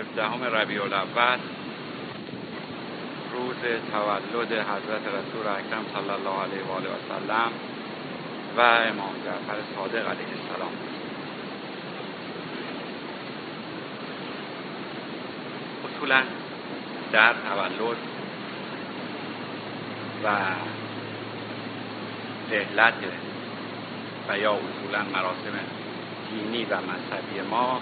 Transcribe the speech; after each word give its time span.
17 0.00 0.48
ربیع 0.48 0.82
الاول 0.82 1.38
روز 3.32 3.56
تولد 3.92 4.52
حضرت 4.52 5.04
رسول 5.06 5.46
اکرم 5.46 5.84
صلی 5.94 6.10
الله 6.10 6.42
علیه 6.42 6.64
و 6.64 6.72
آله 6.72 6.88
و 6.88 6.98
سلم 7.08 7.52
و 8.56 8.60
امام 8.60 9.14
جعفر 9.24 9.58
صادق 9.76 10.08
علیه 10.08 10.26
السلام. 10.26 10.72
اصولا 15.84 16.22
در 17.12 17.32
تولد 17.32 17.96
و 20.24 20.28
رحلت 22.50 22.94
و 24.28 24.38
یا 24.38 24.52
اصولا 24.52 25.02
مراسم 25.12 25.58
دینی 26.30 26.64
و 26.64 26.76
مذهبی 26.76 27.48
ما 27.50 27.80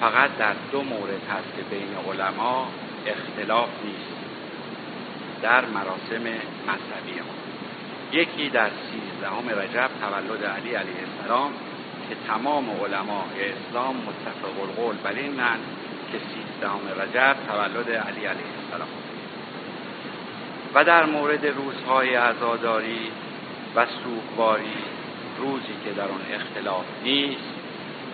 فقط 0.00 0.30
در 0.38 0.54
دو 0.72 0.82
مورد 0.82 1.22
هست 1.30 1.56
که 1.56 1.62
بین 1.62 1.94
علما 2.08 2.68
اختلاف 3.06 3.68
نیست 3.84 4.16
در 5.42 5.64
مراسم 5.64 6.22
مذهبی 6.66 7.20
ما. 7.20 7.34
یکی 8.12 8.48
در 8.48 8.70
سیزدهم 8.90 9.48
رجب 9.48 9.90
تولد 10.00 10.44
علی 10.44 10.74
علیه 10.74 10.94
السلام 11.06 11.52
که 12.08 12.16
تمام 12.26 12.70
علما 12.70 13.24
اسلام 13.40 13.96
متفق 13.96 14.60
القول 14.62 14.96
بر 14.96 15.12
این 15.12 15.36
که 16.12 16.18
سیزدهم 16.18 16.80
رجب 17.00 17.36
تولد 17.48 17.90
علی 17.90 18.26
علیه 18.26 18.44
السلام. 18.64 18.88
و 20.74 20.84
در 20.84 21.04
مورد 21.04 21.46
روزهای 21.46 22.14
عزاداری 22.14 23.10
و 23.76 23.86
سوگواری 23.86 24.76
روزی 25.38 25.74
که 25.84 25.92
در 25.92 26.08
آن 26.08 26.20
اختلاف 26.32 26.84
نیست 27.04 27.55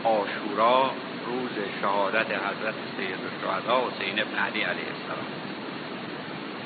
آشورا 0.04 0.90
روز 1.26 1.50
شهادت 1.80 2.26
حضرت 2.26 2.74
سید 2.96 3.18
الشهدا 3.32 3.80
حسین 3.80 4.20
ابن 4.20 4.38
علی 4.38 4.62
علیه 4.62 4.86
السلام. 4.94 5.26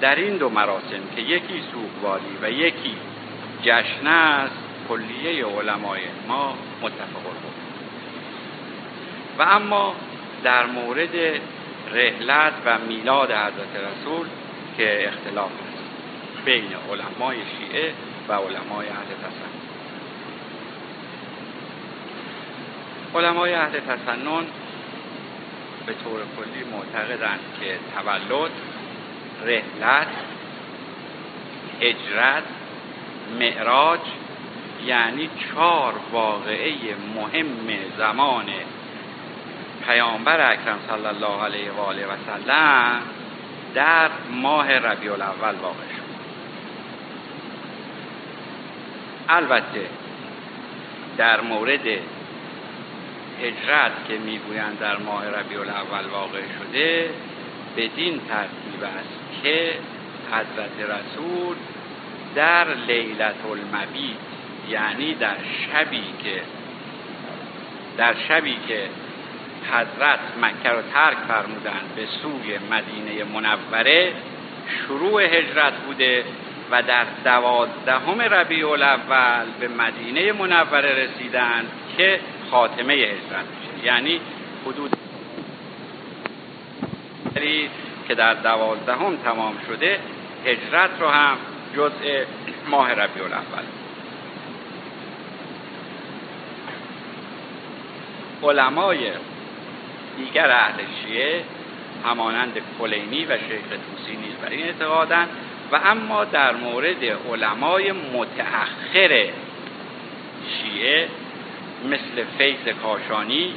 در 0.00 0.14
این 0.14 0.36
دو 0.36 0.48
مراسم 0.48 1.02
که 1.16 1.22
یکی 1.22 1.62
سوگواری 1.72 2.38
و 2.42 2.50
یکی 2.50 2.96
جشن 3.62 4.06
است 4.06 4.54
کلیه 4.88 5.46
علمای 5.46 6.00
ما 6.28 6.54
متفق 6.82 7.22
بود 7.22 7.54
و 9.38 9.42
اما 9.42 9.94
در 10.44 10.66
مورد 10.66 11.40
رحلت 11.92 12.52
و 12.64 12.78
میلاد 12.78 13.30
حضرت 13.30 13.76
رسول 13.76 14.26
که 14.76 15.08
اختلاف 15.08 15.50
است 15.50 16.44
بین 16.44 16.70
علمای 16.90 17.36
شیعه 17.36 17.92
و 18.28 18.32
علمای 18.32 18.88
اهل 18.88 19.14
تسنن 19.22 19.55
علمای 23.14 23.54
اهل 23.54 23.80
تسنن 23.80 24.46
به 25.86 25.92
طور 26.04 26.20
کلی 26.36 26.64
معتقدند 26.72 27.40
که 27.60 27.78
تولد 27.96 28.50
رحلت 29.44 30.08
هجرت 31.80 32.42
معراج 33.40 34.00
یعنی 34.86 35.30
چهار 35.38 35.94
واقعه 36.12 36.74
مهم 37.16 37.68
زمان 37.98 38.44
پیامبر 39.86 40.52
اکرم 40.52 40.78
صلی 40.88 41.06
الله 41.06 41.42
علیه 41.42 41.72
و 41.72 41.80
آله 41.80 42.06
و 42.06 42.10
سلم 42.26 43.02
در 43.74 44.10
ماه 44.30 44.72
ربیع 44.72 45.12
الاول 45.12 45.54
واقع 45.62 45.84
شد. 45.96 46.06
البته 49.28 49.86
در 51.16 51.40
مورد 51.40 51.86
هجرت 53.42 53.92
که 54.08 54.18
می‌گویند 54.18 54.78
در 54.78 54.96
ماه 54.96 55.28
ربیع 55.28 55.60
الاول 55.60 56.06
واقع 56.12 56.40
شده 56.58 57.10
بدین 57.76 58.20
ترتیب 58.28 58.82
است 58.82 59.42
که 59.42 59.74
حضرت 60.30 60.90
رسول 60.90 61.56
در 62.34 62.74
لیلت 62.74 63.34
المبیت 63.50 64.16
یعنی 64.68 65.14
در 65.14 65.36
شبی 65.72 66.04
که 66.22 66.42
در 67.96 68.14
شبی 68.28 68.56
که 68.68 68.88
حضرت 69.70 70.18
مکه 70.42 70.68
رو 70.68 70.82
ترک 70.94 71.16
فرمودند 71.28 71.90
به 71.96 72.06
سوی 72.06 72.58
مدینه 72.70 73.24
منوره 73.24 74.12
شروع 74.66 75.22
هجرت 75.22 75.72
بوده 75.72 76.24
و 76.70 76.82
در 76.82 77.04
دوازدهم 77.24 78.20
ربیع 78.20 78.70
الاول 78.70 79.46
به 79.60 79.68
مدینه 79.68 80.32
منوره 80.32 81.04
رسیدند 81.04 81.68
که 81.96 82.20
خاتمه 82.50 82.92
هجرت 82.92 83.44
میشه. 83.60 83.86
یعنی 83.86 84.20
حدود 84.66 84.96
که 88.08 88.14
در 88.14 88.34
دوازدهم 88.34 89.16
تمام 89.16 89.54
شده 89.66 89.98
هجرت 90.46 90.90
رو 91.00 91.08
هم 91.08 91.36
جزء 91.76 92.24
ماه 92.68 92.92
ربیع 92.92 93.24
الاول. 93.24 93.62
علمای 98.42 99.10
دیگر 100.16 100.50
اهل 100.50 100.82
شیعه 101.02 101.44
همانند 102.04 102.60
کلینی 102.78 103.24
و 103.24 103.28
شیخ 103.28 103.62
توسی 103.68 104.16
نیز 104.16 104.34
بر 104.42 104.48
این 104.48 104.66
اعتقادند 104.66 105.28
و 105.72 105.80
اما 105.84 106.24
در 106.24 106.54
مورد 106.54 107.04
علمای 107.32 107.92
متأخر 107.92 109.28
شیعه 110.58 111.08
مثل 111.86 112.24
فیض 112.38 112.74
کاشانی 112.82 113.54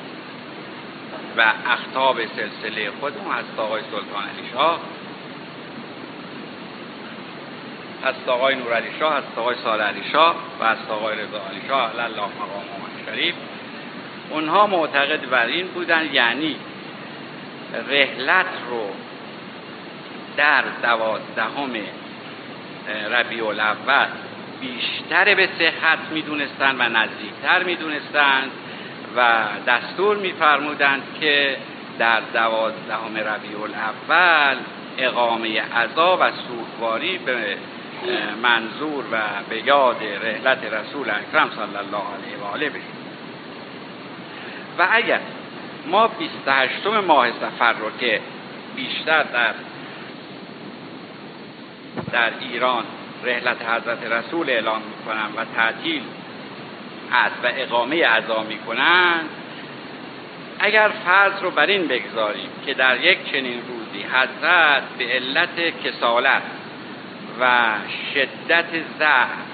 و 1.38 1.54
اختاب 1.68 2.18
سلسله 2.26 2.92
خودمون 3.00 3.36
از 3.36 3.46
آقای 3.58 3.82
سلطان 3.82 4.24
علی 4.24 4.50
شاه. 4.54 4.80
از 8.04 8.16
آقای 8.28 8.56
نور 8.56 8.74
علی 8.74 8.90
شاه 9.00 9.14
از 9.14 9.24
آقای 9.38 9.56
سال 9.64 9.82
علی 9.82 10.04
شاه 10.12 10.36
و 10.60 10.64
از 10.64 10.78
آقای 10.90 11.16
رضا 11.16 11.42
علی 11.50 11.62
شاه 11.68 12.00
الله 12.00 12.20
مقام 12.20 12.66
شریف. 13.06 13.36
اونها 14.30 14.68
معتقد 14.68 15.30
بر 15.30 15.46
این 15.46 15.68
بودن 15.68 16.14
یعنی 16.14 16.56
رحلت 17.90 18.46
رو 18.70 18.90
در 20.38 20.64
دوازدهم 20.82 21.72
ربیع 23.12 23.48
الاول 23.48 24.08
بیشتر 24.62 25.36
به 25.36 25.50
صحت 25.60 26.00
می‌دونستند 26.12 26.80
و 26.80 26.84
نزدیکتر 26.84 27.64
می‌دونستند 27.64 28.52
و 29.16 29.46
دستور 29.68 30.18
میفرمودند 30.18 31.04
که 31.20 31.58
در 32.00 32.22
دوازدهم 32.34 33.18
ربیع 33.18 33.62
الاول 33.62 34.58
اقامه 34.98 35.62
عزا 35.62 36.18
و 36.22 36.32
سوگواری 36.32 37.18
به 37.18 37.58
منظور 38.44 39.04
و 39.12 39.18
به 39.50 39.68
یاد 39.68 40.04
رحلت 40.04 40.64
رسول 40.64 41.10
اکرم 41.10 41.50
صلی 41.50 41.78
الله 41.78 42.04
علیه 42.14 42.38
و 42.42 42.54
آله 42.54 42.70
بشه 42.70 42.84
و 44.80 44.88
اگر 44.92 45.20
ما 45.88 46.08
28 46.08 46.88
ماه 46.88 47.32
سفر 47.32 47.74
رو 47.74 47.92
که 48.00 48.22
بیشتر 48.76 49.24
در 49.24 49.54
در 52.12 52.32
ایران 52.40 52.84
رحلت 53.24 53.58
حضرت 53.62 54.04
رسول 54.12 54.50
اعلام 54.50 54.82
می‌کنن 54.82 55.26
و 55.36 55.46
تعطیل 55.56 56.02
هست 57.12 57.36
و 57.44 57.48
اقامه 57.58 58.06
عزا 58.06 58.44
می‌کنند 58.44 59.30
اگر 60.60 60.92
فرض 61.06 61.34
رو 61.42 61.52
بر 61.52 61.66
این 61.66 61.88
بگذاریم 61.88 62.50
که 62.66 62.74
در 62.74 63.04
یک 63.04 63.32
چنین 63.32 63.62
روزی 63.68 64.04
حضرت 64.04 64.84
به 64.98 65.06
علت 65.06 65.84
کسالت 65.84 66.42
و 67.40 67.74
شدت 68.14 68.66
ضعف 69.00 69.50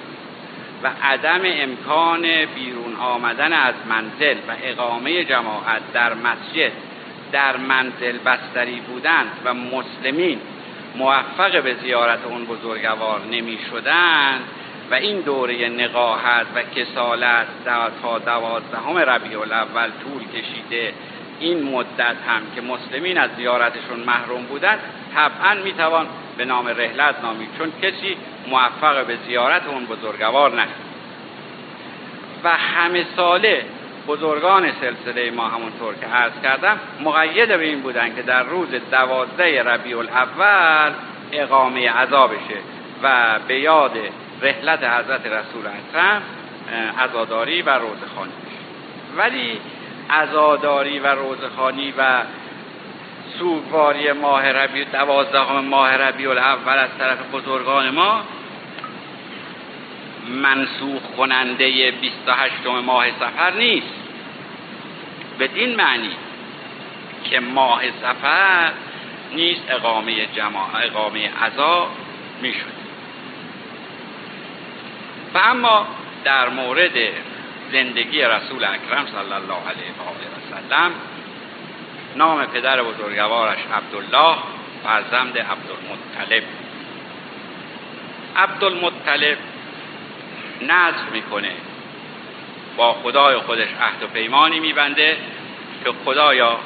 و 0.83 0.91
عدم 1.03 1.41
امکان 1.43 2.21
بیرون 2.45 2.95
آمدن 2.95 3.53
از 3.53 3.73
منزل 3.89 4.37
و 4.47 4.55
اقامه 4.63 5.23
جماعت 5.23 5.81
در 5.93 6.13
مسجد 6.13 6.71
در 7.31 7.57
منزل 7.57 8.17
بستری 8.17 8.79
بودند 8.79 9.31
و 9.45 9.53
مسلمین 9.53 10.39
موفق 10.97 11.63
به 11.63 11.73
زیارت 11.73 12.19
اون 12.25 12.45
بزرگوار 12.45 13.21
نمی 13.31 13.59
شدند 13.71 14.41
و 14.91 14.93
این 14.93 15.21
دوره 15.21 15.69
نقاهت 15.69 16.45
و 16.55 16.63
کسالت 16.63 17.47
تا 18.01 18.19
دوازدهم 18.19 18.97
ربیع 18.97 19.39
الاول 19.39 19.89
طول 20.03 20.23
کشیده. 20.27 20.93
این 21.39 21.63
مدت 21.63 22.15
هم 22.27 22.41
که 22.55 22.61
مسلمین 22.61 23.17
از 23.17 23.29
زیارتشون 23.37 23.99
محروم 23.99 24.43
بودند 24.43 24.79
طبعا 25.15 25.53
می‌توان 25.63 26.07
به 26.37 26.45
نام 26.45 26.67
رحلت 26.67 27.15
نامید 27.23 27.49
چون 27.57 27.71
کسی 27.81 28.17
موفق 28.47 29.05
به 29.05 29.17
زیارت 29.27 29.67
اون 29.67 29.85
بزرگوار 29.85 30.61
نشد. 30.61 30.85
و 32.43 32.49
همه 32.49 33.05
ساله 33.15 33.65
بزرگان 34.07 34.71
سلسله 34.81 35.31
ما 35.31 35.47
همونطور 35.47 35.93
که 36.01 36.07
عرض 36.07 36.33
کردم 36.43 36.79
مقید 37.03 37.57
به 37.57 37.63
این 37.63 37.81
بودن 37.81 38.15
که 38.15 38.21
در 38.21 38.43
روز 38.43 38.69
دوازده 38.91 39.63
ربیع 39.63 39.97
الاول 39.97 40.93
اقامه 41.31 41.91
عذا 41.91 42.27
بشه 42.27 42.59
و 43.03 43.39
به 43.47 43.59
یاد 43.59 43.97
رحلت 44.41 44.83
حضرت 44.83 45.25
رسول 45.25 45.67
اکرم 45.67 46.21
عزاداری 46.99 47.61
و 47.61 47.69
روزخانی 47.69 48.31
بشه. 48.45 49.17
ولی 49.17 49.59
عزاداری 50.09 50.99
و 50.99 51.07
روزخانی 51.07 51.93
و 51.97 52.21
سوگواری 53.39 54.11
ماه 54.11 54.51
ربیع 54.51 54.85
دوازدهم 54.85 55.65
ماه 55.65 55.97
ربیع 55.97 56.29
الاول 56.29 56.77
از 56.77 56.89
طرف 56.99 57.17
بزرگان 57.33 57.89
ما 57.89 58.21
منسوخ 60.27 61.01
کننده 61.17 61.91
28 61.91 62.53
ماه 62.85 63.11
سفر 63.11 63.53
نیست. 63.57 63.93
بدین 65.39 65.75
معنی 65.75 66.11
که 67.29 67.39
ماه 67.39 67.81
سفر 68.01 68.71
نیست 69.35 69.61
اقامه 69.69 70.25
جماع 70.25 70.69
اقامه 70.83 71.29
عزا 71.43 71.89
می‌شد. 72.41 72.75
و 75.33 75.37
اما 75.37 75.87
در 76.23 76.49
مورد 76.49 76.97
زندگی 77.71 78.21
رسول 78.21 78.63
اکرم 78.63 79.05
صلی 79.07 79.33
الله 79.33 79.61
علیه 79.69 79.91
و 79.99 80.01
آله 80.01 80.27
و 80.27 80.69
سلم 80.69 80.91
نام 82.15 82.45
پدر 82.45 82.83
بزرگوارش 82.83 83.59
عبدالله 83.73 84.37
فرزند 84.83 85.37
عبدالمطلب. 85.37 86.43
عبدالمطلب 88.35 89.37
نظر 90.61 91.09
می‌کنه. 91.13 91.51
با 92.77 92.93
خدای 92.93 93.37
خودش 93.37 93.67
عهد 93.81 94.03
و 94.03 94.07
پیمانی 94.07 94.59
میبنده 94.59 95.17
که 95.83 95.91
خدایا 96.05 96.59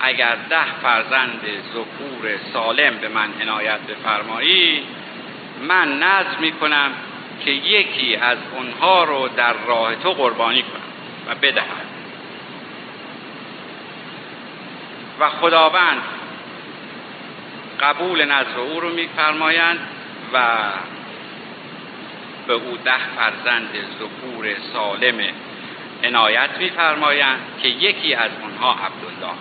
اگر 0.00 0.36
ده 0.50 0.80
فرزند 0.82 1.40
ذکور 1.74 2.38
سالم 2.52 2.96
به 2.96 3.08
من 3.08 3.28
عنایت 3.42 3.80
بفرمایی 3.80 4.82
من 5.68 5.98
نظر 5.98 6.38
می‌کنم 6.40 6.90
که 7.44 7.50
یکی 7.50 8.16
از 8.16 8.38
اونها 8.56 9.04
رو 9.04 9.28
در 9.28 9.54
راه 9.66 9.94
تو 9.94 10.12
قربانی 10.12 10.62
کنم 10.62 10.82
و 11.26 11.34
بدهم. 11.34 11.86
و 15.20 15.30
خداوند 15.30 16.02
قبول 17.80 18.24
نظر 18.24 18.58
او 18.58 18.80
رو 18.80 18.88
میفرمایند 18.94 19.78
و 20.32 20.58
به 22.46 22.52
او 22.52 22.76
ده 22.84 22.98
فرزند 23.16 23.68
ذکور 23.98 24.46
سالم 24.72 25.20
عنایت 26.04 26.50
میفرمایند 26.58 27.38
که 27.62 27.68
یکی 27.68 28.14
از 28.14 28.30
اونها 28.42 28.70
عبدالله 28.72 29.36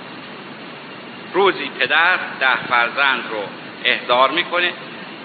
روزی 1.34 1.72
پدر 1.80 2.16
ده 2.40 2.56
فرزند 2.70 3.24
رو 3.32 3.44
احضار 3.86 4.32
می‌کنه 4.32 4.74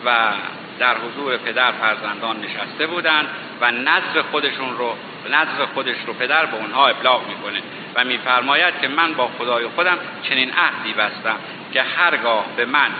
و 0.05 0.33
در 0.79 0.97
حضور 0.97 1.37
پدر 1.37 1.73
فرزندان 1.73 2.37
نشسته 2.41 2.87
بودند 2.87 3.29
و 3.61 3.71
نظر 3.71 4.23
خودشون 4.31 4.79
رو 4.79 4.97
نظر 5.31 5.67
خودش 5.75 5.97
رو 6.07 6.13
پدر 6.13 6.47
به 6.47 6.57
اونها 6.57 6.87
ابلاغ 6.87 7.29
می‌کنه 7.29 7.63
و 7.95 8.05
میفرماید 8.05 8.75
که 8.81 8.89
من 8.89 9.15
با 9.15 9.31
خدای 9.39 9.69
خودم 9.69 9.99
چنین 10.23 10.51
عهدی 10.51 10.93
بستم 10.93 11.37
که 11.73 11.83
هرگاه 11.83 12.45
به 12.57 12.65
من 12.65 12.91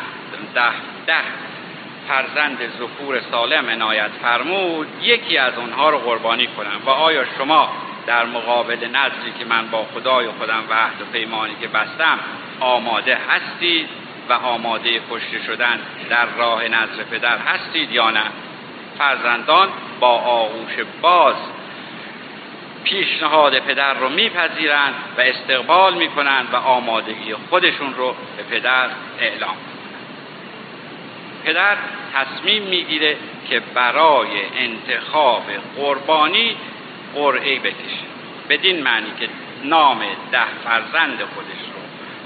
ده, 0.55 0.73
ده 1.07 1.15
فرزند 2.11 2.59
ذکور 2.79 3.21
سالم 3.31 3.71
عنایت 3.71 4.11
فرمود 4.23 4.89
یکی 5.03 5.39
از 5.39 5.59
اونها 5.59 5.91
رو 5.91 5.99
قربانی 5.99 6.47
کنم 6.47 6.81
و 6.87 6.91
آیا 6.91 7.25
شما 7.39 7.69
در 8.07 8.27
مقابل 8.27 8.89
نظری 8.89 9.33
که 9.39 9.45
من 9.45 9.71
با 9.71 9.85
خدای 9.95 10.29
خودم 10.29 10.65
و 10.71 10.75
عهد 10.75 11.03
و 11.03 11.05
پیمانی 11.13 11.55
که 11.61 11.69
بستم 11.69 12.19
آماده 12.61 13.19
هستید 13.29 13.89
و 14.29 14.33
آماده 14.33 15.01
کشته 15.11 15.43
شدن 15.47 15.81
در 16.11 16.27
راه 16.39 16.69
نظر 16.69 17.03
پدر 17.11 17.39
هستید 17.39 17.93
یا 17.93 18.11
نه؟ 18.11 18.25
فرزندان 18.99 19.69
با 20.01 20.19
آغوش 20.19 20.73
باز 21.03 21.37
پیشنهاد 22.85 23.59
پدر 23.59 23.95
رو 23.95 24.09
میپذیرند 24.09 24.95
و 25.19 25.21
استقبال 25.21 25.95
می‌کنند 25.95 26.49
و 26.53 26.57
آمادگی 26.57 27.35
خودشون 27.51 27.95
رو 27.95 28.15
به 28.37 28.43
پدر 28.43 28.89
اعلام 29.21 29.57
پدر 31.45 31.77
تصمیم 32.15 32.63
می‌گیره 32.63 33.17
که 33.49 33.61
برای 33.75 34.29
انتخاب 34.59 35.43
قربانی 35.77 36.57
قرعه 37.15 37.59
بکشه. 37.59 38.11
بدین 38.49 38.83
معنی 38.83 39.13
که 39.21 39.29
نام 39.65 39.99
ده 40.33 40.47
فرزند 40.65 41.19
خودش 41.35 41.61
رو 41.75 41.81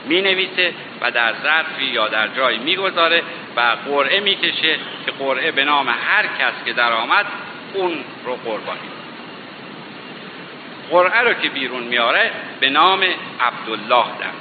می 0.06 0.22
نویسه 0.22 0.74
و 1.00 1.10
در 1.10 1.34
ظرفی 1.42 1.84
یا 1.84 2.08
در 2.08 2.28
جایی 2.28 2.58
می‌گذاره 2.58 3.22
و 3.56 3.76
قرعه 3.86 4.20
می‌کشه 4.20 4.78
که 5.06 5.12
قرعه 5.18 5.50
به 5.50 5.64
نام 5.64 5.88
هر 5.88 6.26
کس 6.26 6.64
که 6.64 6.72
در 6.72 6.92
آمد 6.92 7.26
اون 7.74 8.04
رو 8.24 8.36
قربانی 8.36 8.78
قرعه 10.90 11.20
رو 11.20 11.34
که 11.34 11.48
بیرون 11.48 11.82
میاره 11.82 12.30
به 12.60 12.70
نام 12.70 13.04
عبدالله 13.40 14.04
در 14.20 14.34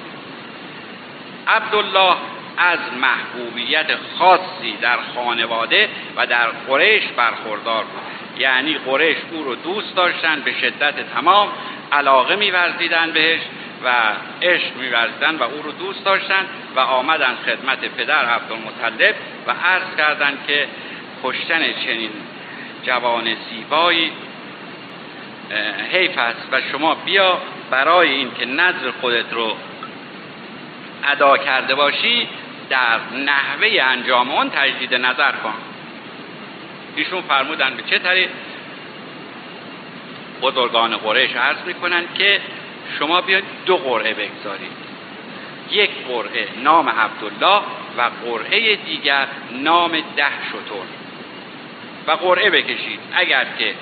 عبدالله 1.47 2.15
از 2.57 2.79
محبوبیت 3.01 3.87
خاصی 4.19 4.77
در 4.81 4.97
خانواده 5.15 5.89
و 6.15 6.27
در 6.27 6.47
قریش 6.47 7.03
برخوردار 7.17 7.83
بود. 7.83 8.01
یعنی 8.41 8.73
قریش 8.73 9.17
او 9.31 9.43
رو 9.43 9.55
دوست 9.55 9.95
داشتن 9.95 10.41
به 10.41 10.53
شدت 10.61 11.13
تمام 11.13 11.49
علاقه 11.91 12.35
میورزیدن 12.35 13.11
بهش 13.11 13.41
و 13.83 13.91
عشق 14.41 14.75
میورزیدن 14.75 15.35
و 15.35 15.43
او 15.43 15.61
رو 15.61 15.71
دوست 15.71 16.05
داشتن 16.05 16.45
و 16.75 16.79
آمدن 16.79 17.35
خدمت 17.45 17.79
پدر 17.79 18.25
عبدالمطلب 18.25 19.15
و 19.47 19.51
عرض 19.51 19.95
کردند 19.97 20.37
که 20.47 20.67
کشتن 21.23 21.73
چنین 21.85 22.11
جوان 22.83 23.35
زیبایی 23.49 24.11
حیف 25.91 26.17
است 26.17 26.47
و 26.51 26.61
شما 26.71 26.95
بیا 26.95 27.41
برای 27.71 28.09
اینکه 28.09 28.45
نظر 28.45 28.91
خودت 29.01 29.33
رو 29.33 29.57
ادا 31.11 31.37
کرده 31.37 31.75
باشی. 31.75 32.27
در 32.73 32.99
نحوه 33.17 33.83
انجام 33.83 34.31
آن 34.31 34.49
تجدید 34.49 34.95
نظر 34.95 35.31
کن. 35.31 35.53
ایشون 36.95 37.21
فرمودن 37.21 37.73
به 37.75 37.83
چه 37.83 37.99
طریق؟ 37.99 38.29
بزرگان 40.41 40.97
قریش 40.97 41.35
عرض 41.35 41.57
می‌کنند 41.65 42.13
که 42.13 42.41
شما 42.99 43.21
بیاید 43.21 43.43
دو 43.65 43.77
قرعه 43.77 44.13
بگذارید. 44.13 44.71
یک 45.71 45.89
قرعه 46.07 46.47
نام 46.63 46.89
عبدالله 46.89 47.61
و 47.97 48.09
قرعه 48.25 48.75
دیگر 48.75 49.27
نام 49.51 49.91
ده 49.91 50.31
شطور 50.49 50.85
و 52.07 52.11
قرعه 52.11 52.49
بکشید. 52.49 52.99
اگر 53.15 53.45
که 53.59 53.75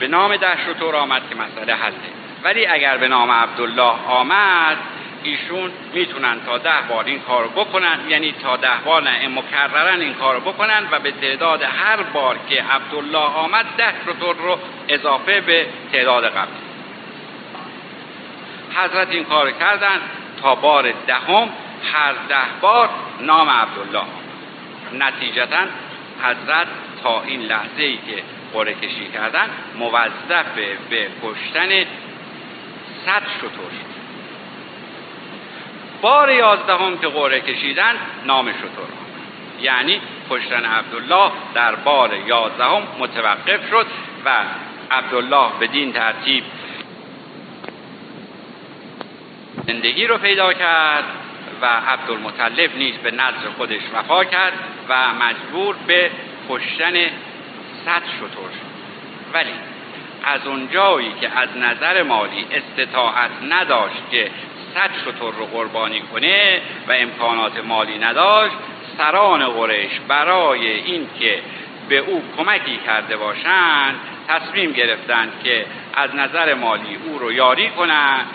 به 0.00 0.08
نام 0.08 0.36
ده 0.36 0.58
شطور 0.66 0.96
آمد 0.96 1.22
که 1.30 1.34
مسئله 1.34 1.74
حله. 1.74 1.94
ولی 2.42 2.66
اگر 2.66 2.96
به 2.96 3.08
نام 3.08 3.30
عبدالله 3.30 3.94
آمد 4.08 4.76
ایشون 5.24 5.70
می‌تونن 5.94 6.40
تا 6.46 6.58
ده 6.58 6.80
بار 6.88 7.04
این 7.04 7.20
کارو 7.20 7.48
بکنن 7.48 7.98
یعنی 8.08 8.32
تا 8.42 8.56
ده 8.56 8.68
بار 8.84 9.02
نه 9.02 9.28
مکررن 9.28 10.00
این 10.00 10.14
کارو 10.14 10.40
بکنن 10.40 10.88
و 10.90 10.98
به 10.98 11.10
تعداد 11.10 11.62
هر 11.62 12.02
بار 12.02 12.38
که 12.48 12.62
عبدالله 12.62 13.18
آمد 13.18 13.66
ده 13.76 13.94
شطور 14.06 14.36
رو 14.36 14.58
اضافه 14.88 15.40
به 15.40 15.66
تعداد 15.92 16.24
قبل 16.24 16.52
حضرت 18.74 19.10
این 19.10 19.24
کار 19.24 19.50
کردن 19.50 20.00
تا 20.42 20.54
بار 20.54 20.92
دهم 21.06 21.48
هر 21.92 22.12
ده 22.28 22.36
بار 22.60 22.88
نام 23.20 23.50
عبدالله. 23.50 24.04
نتیجتا 24.92 25.66
حضرت 26.22 26.66
تا 27.02 27.22
این 27.22 27.40
لحظه 27.40 27.82
ای 27.82 27.96
که 27.96 28.22
قره 28.52 28.74
کشی 28.74 29.08
کردن 29.14 29.50
موظف 29.78 30.46
به 30.90 31.08
کشتن 31.22 31.68
صد 33.06 33.22
شطور 33.38 33.93
بار 36.04 36.30
یازدهم 36.30 36.98
که 36.98 37.08
قره 37.08 37.40
کشیدن 37.40 37.94
نام 38.26 38.52
شطور 38.52 38.88
یعنی 39.60 40.00
کشتن 40.30 40.64
عبدالله 40.64 41.32
در 41.54 41.74
بار 41.74 42.10
یازدهم 42.26 42.82
متوقف 42.98 43.70
شد 43.70 43.86
و 44.24 44.30
عبدالله 44.90 45.48
بدین 45.60 45.92
ترتیب 45.92 46.44
زندگی 49.66 50.06
رو 50.06 50.18
پیدا 50.18 50.52
کرد 50.52 51.04
و 51.62 51.66
عبدالمطلب 51.66 52.76
نیز 52.76 52.94
به 52.94 53.10
نظر 53.10 53.50
خودش 53.56 53.82
وفا 53.94 54.24
کرد 54.24 54.52
و 54.88 55.14
مجبور 55.14 55.76
به 55.86 56.10
کشتن 56.48 56.94
صد 57.84 58.02
شطور 58.18 58.50
شد. 58.50 58.74
ولی 59.34 59.54
از 60.24 60.46
اونجایی 60.46 61.12
که 61.20 61.38
از 61.38 61.48
نظر 61.56 62.02
مالی 62.02 62.46
استطاعت 62.52 63.30
نداشت 63.48 64.10
که 64.10 64.30
صد 64.74 64.90
شطور 65.04 65.34
رو 65.34 65.46
قربانی 65.46 66.00
کنه 66.00 66.60
و 66.88 66.92
امکانات 66.92 67.64
مالی 67.64 67.98
نداشت 67.98 68.54
سران 68.98 69.48
قریش 69.48 70.00
برای 70.08 70.66
اینکه 70.66 71.42
به 71.88 71.98
او 71.98 72.22
کمکی 72.36 72.76
کرده 72.86 73.16
باشند 73.16 73.94
تصمیم 74.28 74.72
گرفتند 74.72 75.32
که 75.44 75.66
از 75.94 76.14
نظر 76.14 76.54
مالی 76.54 76.98
او 77.06 77.18
رو 77.18 77.32
یاری 77.32 77.70
کنند 77.70 78.26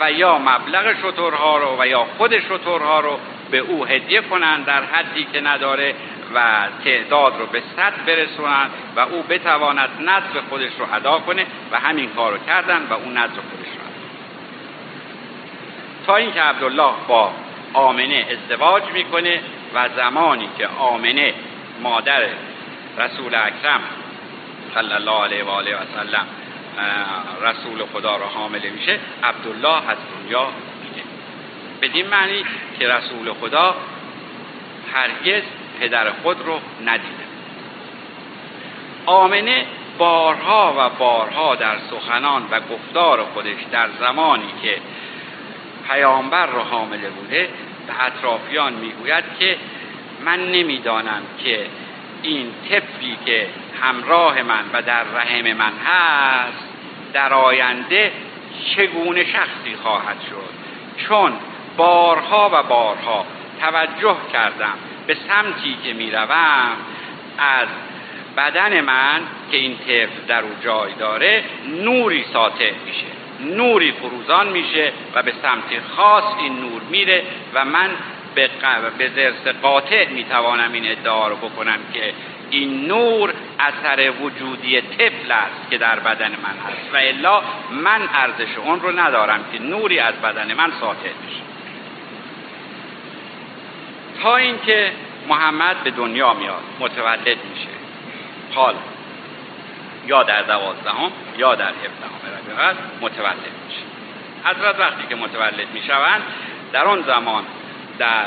و 0.00 0.12
یا 0.12 0.38
مبلغ 0.38 0.94
شطورها 1.02 1.56
رو 1.56 1.82
و 1.82 1.86
یا 1.86 2.06
خود 2.18 2.38
شطورها 2.38 3.00
رو 3.00 3.18
به 3.50 3.58
او 3.58 3.84
هدیه 3.84 4.20
کنند 4.20 4.64
در 4.64 4.82
حدی 4.84 5.26
که 5.32 5.40
نداره 5.40 5.94
و 6.34 6.66
تعداد 6.84 7.38
رو 7.38 7.46
به 7.46 7.62
صد 7.76 7.92
برسونند 8.06 8.70
و 8.96 9.00
او 9.00 9.22
بتواند 9.22 9.90
نظر 10.00 10.40
خودش 10.48 10.72
رو 10.78 10.94
ادا 10.94 11.18
کنه 11.18 11.46
و 11.72 11.78
همین 11.80 12.10
کار 12.10 12.32
رو 12.32 12.38
کردن 12.38 12.86
و 12.90 12.92
او 12.92 13.10
نظر 13.10 13.40
خودش 13.50 13.68
رو 13.78 13.87
تا 16.08 16.16
اینکه 16.16 16.40
عبدالله 16.40 16.92
با 17.08 17.32
آمنه 17.74 18.26
ازدواج 18.30 18.82
می‌کنه 18.92 19.40
و 19.74 19.88
زمانی 19.96 20.48
که 20.58 20.66
آمنه 20.66 21.34
مادر 21.82 22.20
رسول 22.98 23.34
اکرم 23.34 23.80
صلی 24.74 24.92
الله 24.92 25.24
علیه 25.24 25.44
و 25.44 25.48
آله 25.48 25.76
و 25.76 25.78
سلم 25.94 26.26
رسول 27.42 27.86
خدا 27.92 28.16
را 28.16 28.26
حامله 28.26 28.70
میشه 28.70 28.98
عبدالله 29.22 29.90
از 29.90 29.96
دنیا 30.14 30.48
میده 30.84 31.02
بدین 31.82 32.06
معنی 32.06 32.44
که 32.78 32.88
رسول 32.88 33.32
خدا 33.32 33.74
هرگز 34.94 35.42
پدر 35.80 36.10
خود 36.10 36.36
رو 36.46 36.60
ندیده. 36.84 37.24
آمنه 39.06 39.66
بارها 39.98 40.74
و 40.78 40.90
بارها 40.98 41.54
در 41.54 41.76
سخنان 41.90 42.42
و 42.50 42.60
گفتار 42.60 43.24
خودش 43.24 43.56
در 43.72 43.88
زمانی 44.00 44.52
که 44.62 44.78
پیامبر 45.88 46.46
رو 46.46 46.60
حامله 46.60 47.10
بوده 47.10 47.48
به 47.86 48.06
اطرافیان 48.06 48.72
می‌گوید 48.72 49.24
که 49.38 49.56
من 50.24 50.52
نمی‌دانم 50.52 51.22
که 51.44 51.66
این 52.22 52.52
طفلی 52.70 53.18
که 53.26 53.46
همراه 53.82 54.42
من 54.42 54.64
و 54.72 54.82
در 54.82 55.04
رحم 55.04 55.52
من 55.52 55.72
هست 55.86 56.68
در 57.12 57.32
آینده 57.32 58.12
چگونه 58.76 59.24
شخصی 59.24 59.76
خواهد 59.82 60.16
شد؟ 60.30 60.50
چون 61.08 61.32
بارها 61.76 62.50
و 62.52 62.62
بارها 62.62 63.26
توجه 63.60 64.16
کردم 64.32 64.74
به 65.06 65.16
سمتی 65.28 65.76
که 65.84 65.92
می‌روم 65.92 66.76
از 67.38 67.68
بدن 68.36 68.80
من 68.80 69.20
که 69.50 69.56
این 69.56 69.78
طفل 69.78 70.26
در 70.28 70.42
او 70.42 70.50
جای 70.64 70.92
داره 70.94 71.44
نوری 71.68 72.24
ساطع 72.32 72.72
میشه. 72.86 73.17
نوری 73.40 73.92
فروزان 73.92 74.48
میشه 74.48 74.92
و 75.14 75.22
به 75.22 75.32
سمت 75.42 75.82
خاص 75.96 76.24
این 76.38 76.60
نور 76.60 76.82
میره 76.90 77.22
و 77.54 77.64
من 77.64 77.90
به, 78.34 78.50
به 78.98 79.10
زرس 79.16 79.54
قاطع 79.62 80.08
می‌توانم 80.08 80.72
این 80.72 80.90
ادعا 80.90 81.28
رو 81.28 81.36
بکنم 81.36 81.78
که 81.94 82.12
این 82.50 82.86
نور 82.86 83.34
اثر 83.58 84.12
وجودی 84.20 84.80
طفل 84.80 85.32
است 85.32 85.70
که 85.70 85.78
در 85.78 85.98
بدن 86.00 86.30
من 86.30 86.70
هست. 86.70 86.94
و 86.94 86.96
الا 86.96 87.42
من 87.70 88.08
ارزش 88.14 88.58
اون 88.64 88.80
رو 88.80 89.00
ندارم 89.00 89.40
که 89.52 89.62
نوری 89.62 89.98
از 89.98 90.14
بدن 90.14 90.54
من 90.54 90.72
ساطع 90.80 91.10
میشه. 91.26 91.42
تا 94.22 94.36
اینکه 94.36 94.92
محمد 95.28 95.84
به 95.84 95.90
دنیا 95.90 96.34
میاد 96.34 96.62
متولد 96.80 97.26
میشه. 97.26 97.68
حال 98.54 98.74
یا 100.08 100.22
در 100.22 100.42
دوازدهم 100.42 101.10
یا 101.38 101.54
در 101.54 101.68
هفدهم 101.68 102.20
ربیع 102.36 102.74
متولد 103.00 103.52
میشه. 103.66 103.82
حضرت 104.44 104.80
وقتی 104.80 105.06
که 105.08 105.14
متولد 105.14 105.66
می‌شوند 105.74 106.22
در 106.72 106.84
آن 106.84 107.02
زمان 107.02 107.44
در 107.98 108.26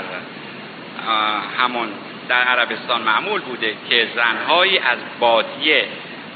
همون 1.60 1.90
در 2.30 2.42
عربستان 2.42 3.02
معمول 3.02 3.42
بوده 3.42 3.76
که 3.90 4.08
زنهایی 4.16 4.78
از 4.80 4.98
بادیه 5.20 5.88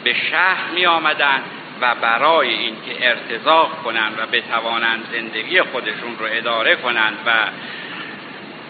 به 0.04 0.14
شهر 0.14 0.72
می 0.76 0.86
آمدن 0.86 1.42
و 1.82 1.96
برای 1.96 2.50
اینکه 2.50 3.10
ارتزاق 3.10 3.84
کنند 3.84 4.20
و 4.20 4.26
بتوانند 4.26 5.06
زندگی 5.12 5.62
خودشون 5.62 6.18
رو 6.20 6.26
اداره 6.32 6.76
کنند 6.76 7.18
و 7.26 7.32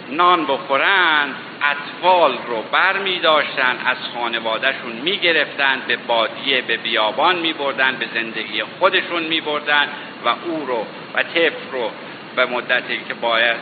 نان 0.09 0.45
بخورند 0.45 1.35
اطفال 1.61 2.37
رو 2.47 2.61
بر 2.71 2.97
می 2.97 3.19
داشتن 3.19 3.77
از 3.85 3.97
خانوادهشون 4.13 4.91
می 4.91 5.17
گرفتن 5.17 5.81
به 5.87 5.97
بادیه 5.97 6.61
به 6.61 6.77
بیابان 6.77 7.35
می 7.35 7.53
بردن 7.53 7.95
به 7.95 8.05
زندگی 8.13 8.63
خودشون 8.79 9.23
می 9.23 9.41
بردن 9.41 9.87
و 10.25 10.29
او 10.45 10.65
رو 10.65 10.85
و 11.13 11.23
طفل 11.23 11.71
رو 11.71 11.91
به 12.35 12.45
مدتی 12.45 12.97
که 13.07 13.13
باید 13.13 13.57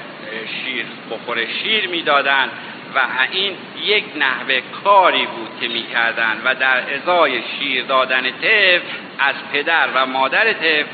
شیر 0.47 0.85
بخوره 1.11 1.47
شیر 1.47 1.87
می‌دادند 1.87 2.49
و 2.95 2.99
این 3.31 3.57
یک 3.83 4.03
نحوه 4.15 4.61
کاری 4.83 5.25
بود 5.25 5.49
که 5.61 5.67
می‌کردند 5.67 6.41
و 6.45 6.55
در 6.55 6.83
ازای 6.95 7.41
شیر 7.41 7.83
دادن 7.83 8.31
طفل 8.31 8.81
از 9.19 9.35
پدر 9.53 9.87
و 9.95 10.05
مادر 10.05 10.53
طفل 10.53 10.85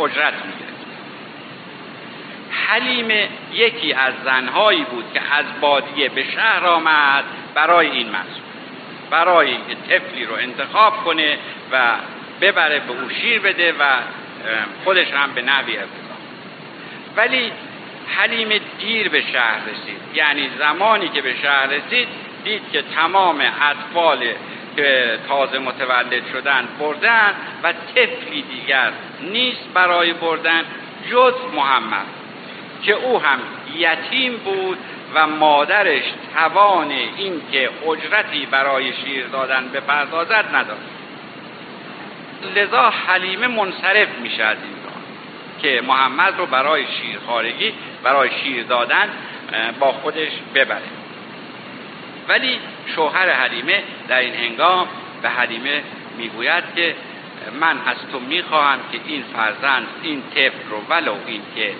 اجرت 0.00 0.34
می‌گرفت. 0.44 0.67
حلیمه 2.50 3.28
یکی 3.52 3.92
از 3.92 4.14
زنهایی 4.24 4.84
بود 4.84 5.04
که 5.14 5.20
از 5.34 5.44
بادیه 5.60 6.08
به 6.08 6.24
شهر 6.24 6.66
آمد 6.66 7.24
برای 7.54 7.90
این 7.90 8.08
مسئول 8.08 8.42
برای 9.10 9.50
اینکه 9.50 9.74
طفلی 9.88 10.24
رو 10.24 10.34
انتخاب 10.34 11.04
کنه 11.04 11.38
و 11.72 11.94
ببره 12.40 12.78
به 12.78 12.90
او 12.90 13.10
شیر 13.10 13.40
بده 13.40 13.72
و 13.72 13.84
خودش 14.84 15.12
هم 15.12 15.32
به 15.32 15.42
نحوی 15.42 15.76
ارتضا 15.76 16.18
ولی 17.16 17.52
حلیم 18.08 18.60
دیر 18.78 19.08
به 19.08 19.20
شهر 19.20 19.60
رسید. 19.60 20.00
یعنی 20.14 20.50
زمانی 20.58 21.08
که 21.08 21.22
به 21.22 21.34
شهر 21.42 21.66
رسید 21.66 22.08
دید 22.44 22.62
که 22.72 22.82
تمام 22.82 23.40
اطفال 23.40 24.24
که 24.76 25.18
تازه 25.28 25.58
متولد 25.58 26.22
شدن 26.32 26.68
بردن 26.80 27.34
و 27.62 27.72
طفلی 27.72 28.42
دیگر 28.42 28.92
نیست 29.22 29.68
برای 29.74 30.12
بردن 30.12 30.64
جز 31.10 31.34
محمد. 31.54 32.06
که 32.82 32.92
او 32.92 33.22
هم 33.22 33.38
یتیم 33.76 34.36
بود 34.36 34.78
و 35.14 35.26
مادرش 35.26 36.04
توان 36.34 36.90
اینکه 36.90 37.70
اجرتی 37.88 38.46
برای 38.46 38.92
شیر 38.92 39.26
دادن 39.26 39.68
بپردازد 39.68 40.44
نداشت. 40.54 40.82
لذا 42.56 42.90
حلیمه 42.90 43.46
منصرف 43.46 44.08
میشه 44.22 44.44
از 44.44 44.56
این 44.62 44.78
که 45.62 45.82
محمد 45.86 46.38
رو 46.38 46.46
برای 46.46 46.84
شیرخارگی 46.86 47.72
برای 48.02 48.30
شیر 48.42 48.64
دادن 48.64 49.08
با 49.80 49.92
خودش 49.92 50.30
ببره. 50.54 50.82
ولی 52.28 52.58
شوهر 52.94 53.30
حلیمه 53.30 53.82
در 54.08 54.18
این 54.18 54.34
هنگام 54.34 54.88
به 55.22 55.28
حلیمه 55.28 55.82
می‌گوید 56.18 56.64
که 56.76 56.94
من 57.60 57.76
از 57.86 57.96
تو 58.12 58.20
می‌خواهم 58.20 58.78
که 58.92 59.00
این 59.06 59.24
فرزند 59.36 59.86
این 60.02 60.22
طفل 60.34 60.68
رو 60.70 60.80
ولو 60.88 61.14
این 61.26 61.42
که 61.54 61.72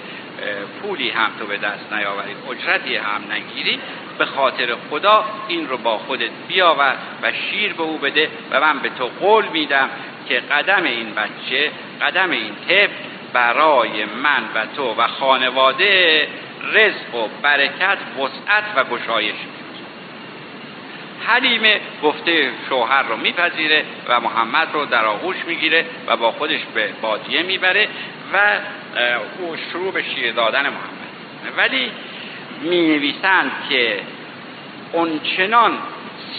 پولی 0.82 1.10
هم 1.10 1.30
تو 1.38 1.46
به 1.46 1.56
دست 1.56 1.92
نیاوری 1.92 2.36
اجرتی 2.50 2.96
هم 2.96 3.32
نگیری 3.32 3.80
به 4.18 4.24
خاطر 4.26 4.76
خدا 4.90 5.24
این 5.48 5.68
رو 5.68 5.76
با 5.76 5.98
خودت 5.98 6.30
بیاور 6.48 6.96
و 7.22 7.32
شیر 7.32 7.72
به 7.72 7.82
او 7.82 7.98
بده 7.98 8.28
و 8.50 8.60
من 8.60 8.78
به 8.78 8.88
تو 8.88 9.04
قول 9.20 9.44
میدم 9.48 9.90
که 10.28 10.40
قدم 10.40 10.84
این 10.84 11.14
بچه 11.14 11.70
قدم 12.02 12.30
این 12.30 12.54
طفل 12.68 12.92
برای 13.32 14.04
من 14.04 14.42
و 14.54 14.66
تو 14.76 14.94
و 14.94 15.06
خانواده 15.06 16.28
رزق 16.72 17.14
و 17.14 17.28
برکت 17.42 17.98
وسعت 18.18 18.64
و 18.76 18.84
گشایش 18.84 19.36
حلیمه 21.26 21.80
گفته 22.02 22.50
شوهر 22.68 23.02
رو 23.02 23.16
میپذیره 23.16 23.84
و 24.08 24.20
محمد 24.20 24.68
رو 24.72 24.84
در 24.84 25.04
آغوش 25.04 25.36
می‌گیره 25.46 25.84
و 26.06 26.16
با 26.16 26.32
خودش 26.32 26.60
به 26.74 26.88
بادیه 27.02 27.42
می‌بره 27.42 27.88
و 28.32 28.38
او 29.38 29.56
شروع 29.72 29.92
به 29.92 30.02
شیر 30.02 30.32
دادن 30.32 30.62
محمد. 30.62 30.98
ولی 31.56 31.90
می 32.62 32.86
نویسند 32.88 33.52
که 33.68 34.00
اونچنان 34.92 35.78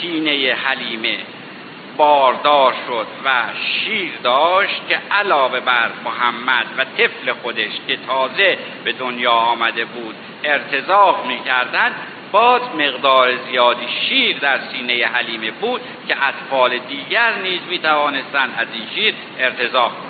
سینه 0.02 0.54
حلیمه 0.54 1.18
باردار 1.98 2.74
شد 2.88 3.08
و 3.26 3.30
شیر 3.64 4.12
داشت 4.24 4.82
که 4.90 5.00
علاوه 5.12 5.60
بر 5.60 5.90
محمد 6.06 6.66
و 6.78 6.86
طفل 6.98 7.34
خودش 7.34 7.72
که 7.88 7.98
تازه 8.08 8.58
به 8.84 8.92
دنیا 8.92 9.32
آمده 9.32 9.86
بود 9.86 10.16
ارتزاق 10.44 11.26
می‌کردند 11.28 11.96
باز 12.32 12.62
مقدار 12.78 13.36
زیادی 13.36 13.88
شیر 14.10 14.40
در 14.40 14.60
سینه 14.72 15.06
حلیمه 15.06 15.52
بود 15.52 15.82
که 16.08 16.28
اطفال 16.28 16.78
دیگر 16.78 17.34
نیز 17.34 17.60
می 17.70 17.80
توانستند 17.80 18.56
از 18.58 18.68
این 18.74 18.84
شیر 18.96 19.14
ارتزاق 19.40 19.92
کنند. 19.92 20.10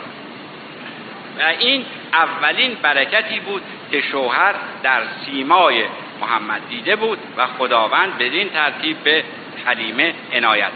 و 1.39 1.53
این 1.59 1.85
اولین 2.13 2.77
برکتی 2.81 3.39
بود 3.39 3.61
که 3.91 4.01
شوهر 4.01 4.55
در 4.83 5.01
سیمای 5.25 5.83
محمد 6.21 6.61
دیده 6.69 6.95
بود 6.95 7.19
و 7.37 7.47
خداوند 7.47 8.17
بدین 8.17 8.49
ترتیب 8.49 8.97
به 9.03 9.23
حلیمه 9.65 10.13
عنایت 10.33 10.71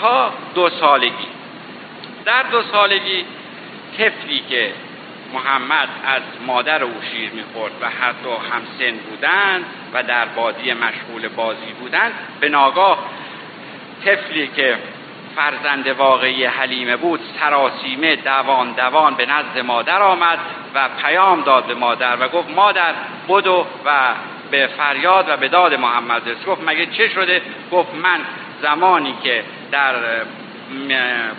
تا 0.00 0.32
دو 0.54 0.68
سالگی. 0.68 1.28
در 2.24 2.42
دو 2.42 2.62
سالگی 2.62 3.24
طفلی 3.98 4.42
که 4.50 4.72
محمد 5.34 5.88
از 6.06 6.22
مادر 6.46 6.84
او 6.84 6.94
شیر 7.12 7.30
می‌خورد 7.30 7.72
و 7.80 7.86
دو 8.22 8.30
همسن 8.30 8.98
بودند 9.10 9.64
و 9.94 10.02
در 10.02 10.24
بادی 10.24 10.72
مشغول 10.72 11.28
بازی 11.28 11.72
بودند 11.80 12.12
به 12.40 12.48
ناگاه 12.48 12.98
طفلی 14.04 14.46
که 14.46 14.78
فرزند 15.36 15.86
واقعی 15.86 16.44
حلیمه 16.44 16.96
بود 16.96 17.20
سراسیمه 17.40 18.16
دوان 18.16 18.72
دوان 18.72 19.14
به 19.14 19.26
نزد 19.26 19.58
مادر 19.58 20.02
آمد 20.02 20.38
و 20.74 20.88
پیام 21.02 21.42
داد 21.42 21.66
به 21.66 21.74
مادر 21.74 22.16
و 22.20 22.28
گفت 22.28 22.50
مادر 22.50 22.94
بدو 23.28 23.66
و 23.84 24.14
به 24.50 24.66
فریاد 24.66 25.28
و 25.28 25.36
به 25.36 25.48
داد 25.48 25.74
محمد 25.74 26.28
رسید 26.28 26.46
گفت 26.46 26.62
مگه 26.66 26.86
چه 26.86 27.08
شده؟ 27.08 27.42
گفت 27.72 27.94
من 27.94 28.20
زمانی 28.62 29.14
که 29.22 29.44
در 29.70 29.94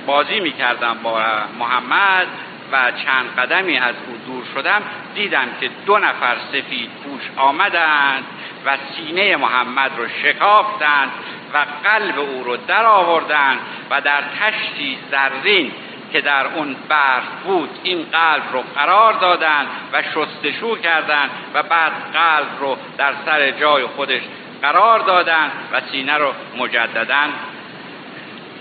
بازی 0.06 0.40
می‌کردم 0.40 0.98
با 1.04 1.22
محمد 1.60 2.28
و 2.72 2.92
چند 2.92 3.36
قدمی 3.38 3.78
از 3.78 3.96
او 4.08 4.18
دور 4.26 4.44
شدم 4.56 4.82
دیدم 5.16 5.48
که 5.62 5.70
دو 5.86 5.98
نفر 5.98 6.36
سفید 6.52 6.90
پوش 7.04 7.22
آمدند 7.38 8.24
و 8.66 8.78
سینه 8.96 9.36
محمد 9.36 9.92
رو 9.98 10.08
شکافتند 10.08 11.12
و 11.54 11.66
قلب 11.84 12.20
او 12.20 12.44
رو 12.44 12.58
در 12.58 12.86
آوردند 12.86 13.60
و 13.90 14.02
در 14.02 14.24
تشتی 14.40 14.98
زرین 15.12 15.72
که 16.12 16.22
در 16.22 16.48
اون 16.48 16.76
برف 16.90 17.28
بود 17.46 17.70
این 17.84 18.06
قلب 18.12 18.44
رو 18.54 18.64
قرار 18.76 19.14
دادند 19.14 19.68
و 19.94 20.02
شستشو 20.02 20.78
کردند 20.78 21.30
و 21.54 21.64
بعد 21.64 21.92
قلب 22.14 22.60
رو 22.60 22.78
در 22.98 23.14
سر 23.26 23.52
جای 23.52 23.86
خودش 23.86 24.22
قرار 24.62 25.00
دادند 25.00 25.52
و 25.74 25.82
سینه 25.92 26.18
رو 26.18 26.34
مجددا 26.58 27.24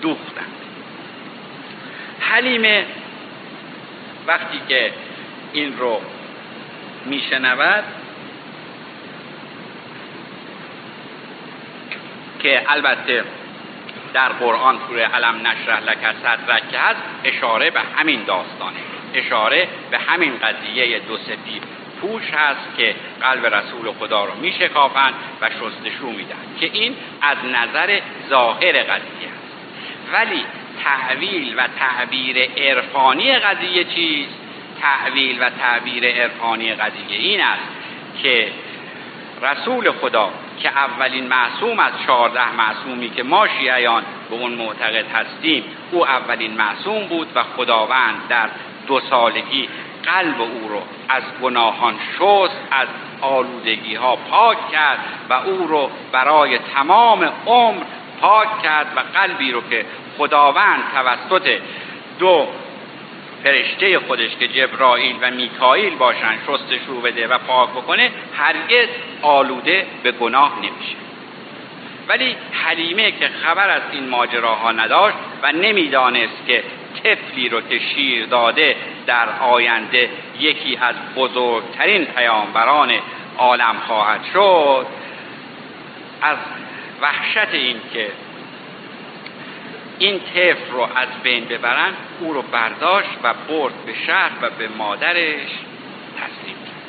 دوختند. 0.02 0.52
حلیمه 2.20 2.86
وقتی 4.26 4.60
که 4.68 4.92
این 5.52 5.78
رو 5.78 6.00
میشنود 7.04 7.84
که 12.38 12.62
البته 12.68 13.24
در 14.14 14.28
قرآن 14.28 14.78
سوره 14.88 15.02
علم 15.02 15.46
نشرح 15.46 15.80
لک 15.80 15.98
صدرک 16.22 16.70
که 16.70 16.78
هست 16.78 17.00
اشاره 17.24 17.70
به 17.70 17.80
همین 17.96 18.24
داستانه. 18.24 18.76
اشاره 19.14 19.68
به 19.90 19.98
همین 19.98 20.32
قضیه 20.38 20.98
دو 20.98 21.16
سفید 21.16 21.62
پوش 22.00 22.22
هست 22.30 22.76
که 22.76 22.94
قلب 23.20 23.46
رسول 23.46 23.92
خدا 23.92 24.24
رو 24.24 24.34
میشکافند 24.34 25.14
و 25.40 25.50
شستشو 25.50 26.06
میدن 26.06 26.36
که 26.60 26.70
این 26.72 26.96
از 27.22 27.36
نظر 27.44 28.00
ظاهر 28.28 28.82
قضیه 28.82 29.28
است. 29.28 29.54
ولی 30.12 30.44
تعویل 30.84 31.54
و 31.58 31.68
تعبیر 31.78 32.50
عرفانی 32.56 33.38
قضیه 33.38 33.84
چیست؟ 33.84 34.34
تعویل 34.80 35.42
و 35.42 35.50
تعبیر 35.50 36.06
عرفانی 36.06 36.74
قضیه 36.74 37.18
این 37.18 37.40
است 37.40 37.68
که 38.22 38.52
رسول 39.42 39.90
خدا 39.90 40.30
که 40.62 40.68
اولین 40.68 41.26
معصوم 41.26 41.78
از 41.78 41.92
چهارده 42.06 42.52
معصومی 42.52 43.10
که 43.10 43.22
ما 43.22 43.48
شیعیان 43.48 44.02
به 44.30 44.36
اون 44.36 44.54
معتقد 44.54 45.04
هستیم 45.14 45.64
او 45.92 46.06
اولین 46.06 46.56
معصوم 46.56 47.06
بود 47.06 47.28
و 47.34 47.42
خداوند 47.42 48.28
در 48.28 48.48
دو 48.86 49.00
سالگی 49.00 49.68
قلب 50.04 50.40
او 50.40 50.68
رو 50.68 50.82
از 51.08 51.22
گناهان 51.42 51.94
شست 52.18 52.60
از 52.70 52.88
آلودگی 53.20 53.94
ها 53.94 54.16
پاک 54.16 54.70
کرد 54.72 54.98
و 55.30 55.32
او 55.32 55.66
رو 55.66 55.90
برای 56.12 56.58
تمام 56.58 57.32
عمر 57.46 57.82
پاک 58.24 58.62
کرد 58.62 58.86
و 58.96 59.00
قلبی 59.18 59.52
رو 59.52 59.60
که 59.70 59.84
خداوند 60.18 60.82
توسط 60.94 61.58
دو 62.18 62.48
فرشته 63.42 63.98
خودش 63.98 64.36
که 64.36 64.48
جبرائیل 64.48 65.16
و 65.22 65.30
میکائیل 65.30 65.94
باشن 65.94 66.38
شستشو 66.46 67.00
بده 67.00 67.28
و 67.28 67.38
پاک 67.38 67.70
بکنه 67.70 68.10
هرگز 68.36 68.88
آلوده 69.22 69.86
به 70.02 70.12
گناه 70.12 70.52
نمیشه. 70.58 70.96
ولی 72.08 72.36
حلیمه 72.52 73.10
که 73.10 73.28
خبر 73.28 73.70
از 73.70 73.82
این 73.92 74.08
ماجراها 74.08 74.72
نداشت 74.72 75.16
و 75.42 75.52
نمی‌دانست 75.52 76.46
که 76.46 76.64
طفلی 77.02 77.48
رو 77.48 77.60
که 77.60 77.78
شیر 77.78 78.26
داده 78.26 78.76
در 79.06 79.28
آینده 79.40 80.10
یکی 80.40 80.78
از 80.82 80.94
بزرگترین 81.16 82.04
پیامبران 82.04 82.92
عالم 83.38 83.76
خواهد 83.86 84.20
شد 84.32 84.86
از 86.22 86.36
وحشت 87.04 87.54
این 87.54 87.80
که 87.92 88.10
این 89.98 90.20
طفل 90.20 90.70
رو 90.72 90.80
از 90.80 91.08
بین 91.22 91.44
ببرن 91.44 91.92
او 92.20 92.32
رو 92.32 92.42
برداشت 92.42 93.08
و 93.22 93.34
برد 93.48 93.84
به 93.86 93.94
شهر 94.06 94.32
و 94.42 94.50
به 94.50 94.68
مادرش 94.68 95.50
تسلیم 96.16 96.56
کرد. 96.56 96.84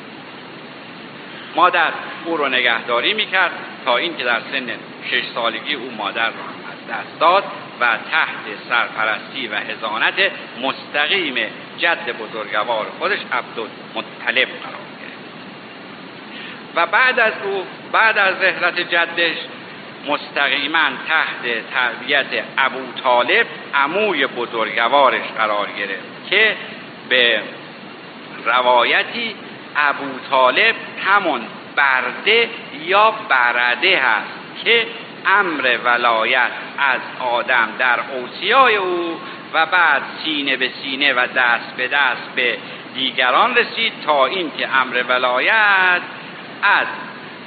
مادر 1.56 1.90
او 2.24 2.36
رو 2.36 2.48
نگهداری 2.48 3.14
می‌کرد 3.14 3.50
تا 3.84 3.96
اینکه 3.96 4.24
در 4.24 4.40
سن 4.52 4.70
شش 5.10 5.22
سالگی 5.34 5.74
او 5.74 5.90
مادر 5.90 6.26
رو 6.26 6.42
از 6.72 6.86
دست 6.90 7.20
داد 7.20 7.44
و 7.80 7.86
تحت 7.86 8.68
سرپرستی 8.68 9.48
و 9.48 9.54
هزانت 9.54 10.14
مستقیم 10.62 11.34
جد 11.78 12.16
بزرگوار 12.18 12.86
خودش 12.98 13.18
عبدالمطلب 13.32 14.48
قرار 14.48 14.86
گرفت. 15.00 15.26
و 16.74 16.86
بعد 16.86 17.20
از 17.20 17.32
او 17.44 17.66
بعد 17.92 18.18
از 18.18 18.42
رحلت 18.42 18.80
جدش 18.80 19.36
مستقیما 20.06 20.88
تحت 21.08 21.70
تربیت 21.74 22.44
ابو 22.58 22.92
طالب 23.02 23.46
عموی 23.74 24.26
بزرگوارش 24.26 25.24
قرار 25.38 25.68
گرفت 25.78 26.30
که 26.30 26.56
به 27.08 27.42
روایتی 28.44 29.34
ابو 29.76 30.18
طالب 30.30 30.74
همون 31.06 31.40
برده 31.76 32.48
یا 32.86 33.14
برده 33.28 33.98
هست 33.98 34.64
که 34.64 34.86
امر 35.26 35.78
ولایت 35.84 36.50
از 36.78 37.00
آدم 37.20 37.68
در 37.78 38.00
اوسیای 38.14 38.76
او 38.76 39.20
و 39.52 39.66
بعد 39.66 40.02
سینه 40.24 40.56
به 40.56 40.70
سینه 40.82 41.12
و 41.12 41.26
دست 41.36 41.76
به 41.76 41.88
دست 41.88 42.30
به 42.36 42.58
دیگران 42.94 43.56
رسید 43.56 43.92
تا 44.06 44.26
اینکه 44.26 44.68
امر 44.68 45.02
ولایت 45.08 46.02
از 46.62 46.86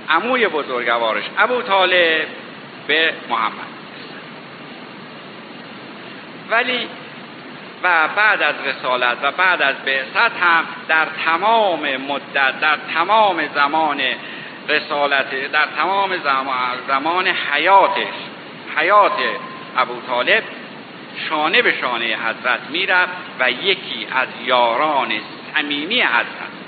عموی 0.10 0.48
بزرگوارش 0.48 1.24
ابو 1.38 1.62
طالب 1.62 2.28
به 2.90 3.14
محمد. 3.30 3.70
ولی 6.50 6.88
و 7.84 8.08
بعد 8.16 8.42
از 8.42 8.56
رسالت 8.66 9.18
و 9.24 9.32
بعد 9.32 9.62
از 9.62 9.76
بعثت 9.86 10.38
هم 10.42 10.66
در 10.88 11.08
تمام 11.26 11.98
مدت 11.98 12.60
در 12.60 12.78
تمام 12.94 13.48
زمان 13.56 14.02
رسالت 14.70 15.52
در 15.52 15.66
تمام 15.78 16.18
زمان 16.88 17.28
حیاتش 17.28 18.14
حیات 18.78 19.20
ابو 19.78 20.02
طالب 20.08 20.44
شانه 21.30 21.62
به 21.62 21.74
شانه 21.82 22.06
حضرت 22.06 22.60
می‌رفت 22.70 23.14
و 23.40 23.52
یکی 23.52 24.08
از 24.16 24.28
یاران 24.46 25.12
صمیمی 25.54 26.02
حضرت 26.02 26.60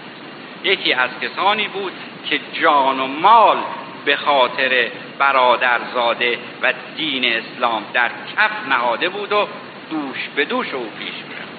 یکی 0.64 0.94
از 0.94 1.10
کسانی 1.22 1.68
بود 1.68 1.94
که 2.30 2.40
جان 2.62 3.00
و 3.00 3.08
مال 3.08 3.58
به 4.06 4.16
خاطر 4.16 4.88
برادرزاده 5.20 6.38
و 6.62 6.74
دین 6.98 7.26
اسلام 7.26 7.84
در 7.94 8.10
کف 8.38 8.52
نهاده 8.70 9.10
بود 9.10 9.32
و 9.32 9.48
دوش 9.90 10.30
به 10.36 10.46
دوش 10.46 10.74
او 10.74 10.90
پیش 11.00 11.14
می‌رفت. 11.30 11.52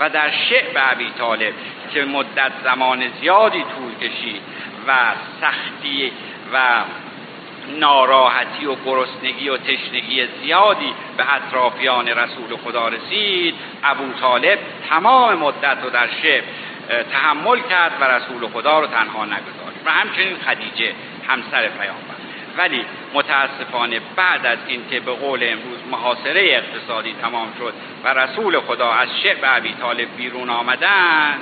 و 0.00 0.10
در 0.10 0.30
شعب 0.30 0.78
عبی 0.78 1.10
طالب 1.18 1.52
که 1.94 2.04
مدت 2.04 2.52
زمان 2.64 3.04
زیادی 3.20 3.64
طول 3.76 4.08
کشید 4.08 4.42
و 4.86 4.92
سختی 5.40 6.12
و 6.52 6.82
ناراحتی 7.78 8.66
و 8.66 8.74
گرسنگی 8.84 9.48
و 9.48 9.56
تشنگی 9.56 10.26
زیادی 10.42 10.94
به 11.16 11.34
اطرافیان 11.34 12.08
رسول 12.08 12.56
خدا 12.64 12.88
رسید 12.88 13.54
ابو 13.84 14.12
طالب 14.20 14.58
تمام 14.88 15.34
مدت 15.34 15.78
رو 15.82 15.90
در 15.90 16.06
شب 16.06 16.44
تحمل 17.12 17.60
کرد 17.70 17.92
و 18.00 18.04
رسول 18.04 18.48
خدا 18.48 18.80
رو 18.80 18.86
تنها 18.86 19.24
نگذاشت. 19.24 19.86
و 19.86 19.90
همچنین 19.90 20.36
خدیجه 20.36 20.92
همسر 21.30 21.68
پیامبر. 21.68 22.14
ولی 22.56 22.84
متاسفانه 23.14 24.00
بعد 24.16 24.46
از 24.46 24.58
اینکه 24.66 25.00
به 25.00 25.12
قول 25.12 25.40
امروز 25.42 25.78
محاصره 25.90 26.40
اقتصادی 26.44 27.14
تمام 27.22 27.48
شد 27.58 27.74
و 28.04 28.08
رسول 28.14 28.60
خدا 28.60 28.92
از 28.92 29.08
شعب 29.22 29.38
ابی 29.42 29.74
طالب 29.80 30.08
بیرون 30.16 30.50
آمدن 30.50 31.38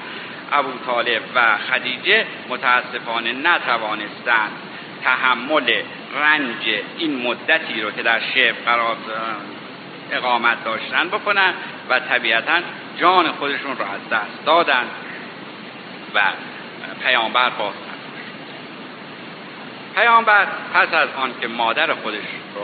ابو 0.52 0.70
طالب 0.86 1.22
و 1.34 1.58
خدیجه 1.58 2.26
متاسفانه 2.48 3.32
نتوانستند 3.32 4.52
تحمل 5.04 5.82
رنج 6.20 6.80
این 6.98 7.22
مدتی 7.22 7.80
رو 7.80 7.90
که 7.90 8.02
در 8.02 8.20
شعب 8.34 8.54
قرار 8.64 8.96
اقامت 10.12 10.64
داشتن 10.64 11.08
بکنن 11.08 11.54
و 11.88 12.00
طبیعتا 12.00 12.58
جان 13.00 13.32
خودشون 13.32 13.76
رو 13.76 13.84
از 13.84 14.08
دست 14.10 14.44
دادن 14.46 14.84
و 16.14 16.20
پیامبر 17.02 17.50
باز 17.50 17.74
پیامبر 19.98 20.46
پس 20.74 20.94
از 20.94 21.08
آن 21.16 21.34
که 21.40 21.48
مادر 21.48 21.94
خودش 21.94 22.28
رو 22.54 22.62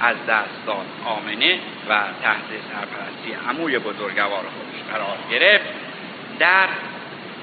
از 0.00 0.16
دست 0.28 0.66
داد 0.66 0.86
آمنه 1.06 1.58
و 1.88 2.00
تحت 2.22 2.48
سرپرستی 2.72 3.48
عموی 3.48 3.78
بزرگوار 3.78 4.30
خودش 4.30 4.92
قرار 4.92 5.18
گرفت 5.30 5.64
در 6.38 6.68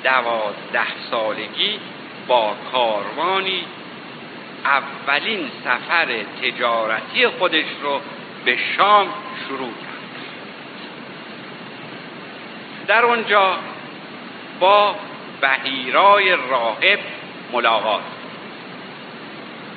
دوازده 0.03 0.87
سالگی 1.11 1.79
با 2.27 2.55
کاروانی 2.71 3.65
اولین 4.65 5.49
سفر 5.63 6.23
تجارتی 6.41 7.27
خودش 7.27 7.65
رو 7.81 8.01
به 8.45 8.57
شام 8.77 9.07
شروع 9.47 9.69
کرد. 9.69 9.91
در 12.87 13.05
اونجا 13.05 13.55
با 14.59 14.95
بهیرای 15.41 16.35
راهب 16.49 16.99
ملاقات 17.53 18.20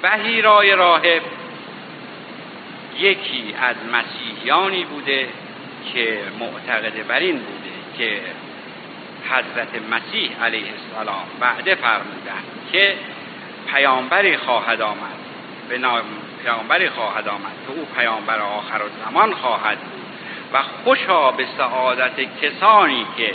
بهیرای 0.04 0.70
راهب 0.72 1.22
یکی 2.98 3.54
از 3.62 3.76
مسیحیانی 3.92 4.84
بوده 4.84 5.28
که 5.92 6.18
معتقد 6.38 7.06
بر 7.06 7.18
این 7.18 7.38
بوده 7.38 7.70
که 7.98 8.20
حضرت 9.30 9.68
مسیح 9.90 10.42
علیه 10.42 10.66
السلام 10.72 11.24
وعده 11.40 11.74
فرمودند 11.74 12.44
که 12.72 12.94
پیامبری 13.72 14.36
خواهد 14.36 14.80
آمد 14.80 15.18
به 15.68 15.78
نام 15.78 16.02
پیامبری 16.44 16.88
خواهد 16.88 17.28
آمد 17.28 17.52
که 17.66 17.72
او 17.72 17.86
پیامبر 17.96 18.40
آخر 18.40 18.82
و 18.82 18.88
زمان 19.04 19.34
خواهد 19.34 19.78
بود 19.78 20.04
و 20.52 20.62
خوشا 20.84 21.30
به 21.30 21.46
سعادت 21.58 22.40
کسانی 22.42 23.06
که 23.16 23.34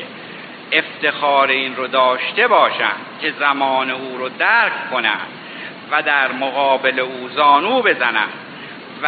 افتخار 0.72 1.48
این 1.48 1.76
رو 1.76 1.88
داشته 1.88 2.48
باشند 2.48 3.06
که 3.22 3.34
زمان 3.40 3.92
او 3.92 4.18
رو 4.18 4.30
درک 4.30 4.90
کنند. 4.92 5.28
و 5.92 6.02
در 6.02 6.32
مقابل 6.32 7.00
او 7.00 7.30
زانو 7.36 7.82
بزنند 7.82 8.34
و 9.04 9.08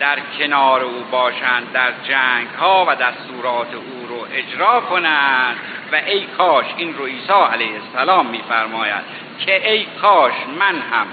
در 0.00 0.18
کنار 0.38 0.82
او 0.82 1.04
باشند 1.10 1.72
در 1.72 1.92
جنگ 2.08 2.48
ها 2.60 2.86
و 2.88 2.94
دستورات 2.94 3.74
او 3.74 4.06
رو 4.08 4.26
اجرا 4.32 4.80
کنند. 4.80 5.56
و 5.92 5.94
ای 6.06 6.26
کاش 6.38 6.66
این 6.76 6.94
رو 6.94 7.06
عیسی 7.06 7.32
علیه 7.52 7.80
السلام 7.82 8.26
میفرماید 8.26 9.04
که 9.38 9.70
ای 9.70 9.86
کاش 10.02 10.32
من 10.58 10.74
هم 10.74 11.06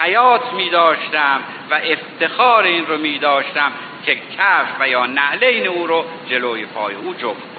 حیات 0.00 0.52
می 0.52 0.70
داشتم 0.70 1.40
و 1.70 1.80
افتخار 1.84 2.62
این 2.64 2.86
رو 2.86 2.98
می 2.98 3.18
داشتم 3.18 3.72
که 4.06 4.14
کف 4.14 4.66
و 4.80 4.88
یا 4.88 5.06
نعلین 5.06 5.66
او 5.66 5.86
رو 5.86 6.04
جلوی 6.28 6.66
پای 6.66 6.94
او 6.94 7.14
جفت 7.14 7.52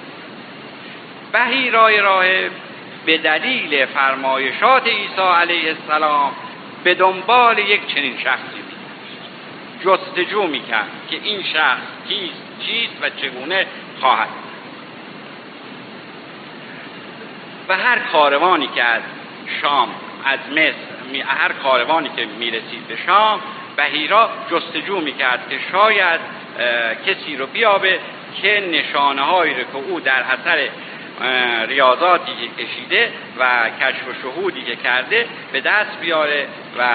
بهیرای 1.32 2.00
راه 2.00 2.24
به 3.06 3.18
دلیل 3.18 3.86
فرمایشات 3.86 4.86
عیسی 4.86 5.20
علیه 5.20 5.68
السلام 5.68 6.32
به 6.84 6.94
دنبال 6.94 7.58
یک 7.58 7.94
چنین 7.94 8.18
شخصی 8.18 8.64
جستجو 9.84 10.46
می 10.46 10.60
کرد 10.60 10.88
که 11.10 11.16
این 11.22 11.42
شخص 11.42 11.82
کیست 12.08 12.42
چیست 12.66 12.92
و 13.02 13.10
چگونه 13.10 13.66
خواهد 14.00 14.28
و 17.68 17.76
هر 17.76 17.98
کاروانی 17.98 18.68
که 18.74 18.82
از 18.82 19.02
شام 19.62 19.88
از 20.24 20.38
مصر 20.50 21.24
هر 21.26 21.52
کاروانی 21.52 22.10
که 22.16 22.26
می‌رسید 22.38 22.88
به 22.88 22.96
شام 23.06 23.40
بهیرا 23.76 24.30
جستجو 24.50 25.00
می‌کرد 25.00 25.48
که 25.50 25.58
شاید 25.72 26.20
کسی 27.06 27.36
رو 27.36 27.46
بیابه 27.46 28.00
که 28.42 28.68
نشانه 28.72 29.22
هایی 29.22 29.54
رو 29.54 29.60
که 29.62 29.76
او 29.88 30.00
در 30.00 30.22
اثر 30.22 30.68
ریاضاتی 31.68 32.32
که 32.32 32.64
کشیده 32.64 33.12
و 33.38 33.70
کشف 33.80 34.08
و 34.08 34.12
شهودی 34.22 34.62
که 34.62 34.76
کرده 34.76 35.26
به 35.52 35.60
دست 35.60 36.00
بیاره 36.00 36.46
و 36.78 36.88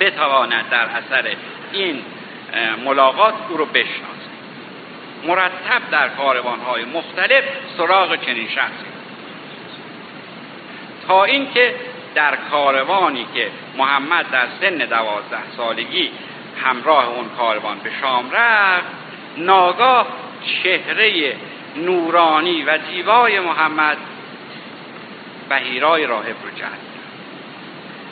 بتواند 0.00 0.68
در 0.70 0.84
اثر 0.84 1.36
این 1.72 2.02
ملاقات 2.84 3.34
او 3.48 3.56
رو 3.56 3.66
بشناسه. 3.66 4.24
مرتب 5.26 5.90
در 5.90 6.08
کاروانهای 6.08 6.84
مختلف 6.84 7.44
سراغ 7.76 8.16
چنین 8.16 8.48
شخصی. 8.48 8.94
تا 11.06 11.24
اینکه 11.24 11.74
در 12.14 12.36
کاروانی 12.50 13.26
که 13.34 13.50
محمد 13.76 14.30
در 14.30 14.46
سن 14.60 14.76
دوازده 14.76 15.50
سالگی 15.56 16.10
همراه 16.64 17.08
اون 17.08 17.28
کاروان 17.28 17.78
به 17.78 17.90
شام 18.00 18.30
رفت 18.30 18.86
ناگاه 19.36 20.06
چهره 20.62 21.36
نورانی 21.76 22.62
و 22.62 22.78
زیبای 22.90 23.40
محمد 23.40 23.98
بهیرای 25.48 26.06
راهب 26.06 26.36
رو 26.42 26.50
جلب 26.56 26.84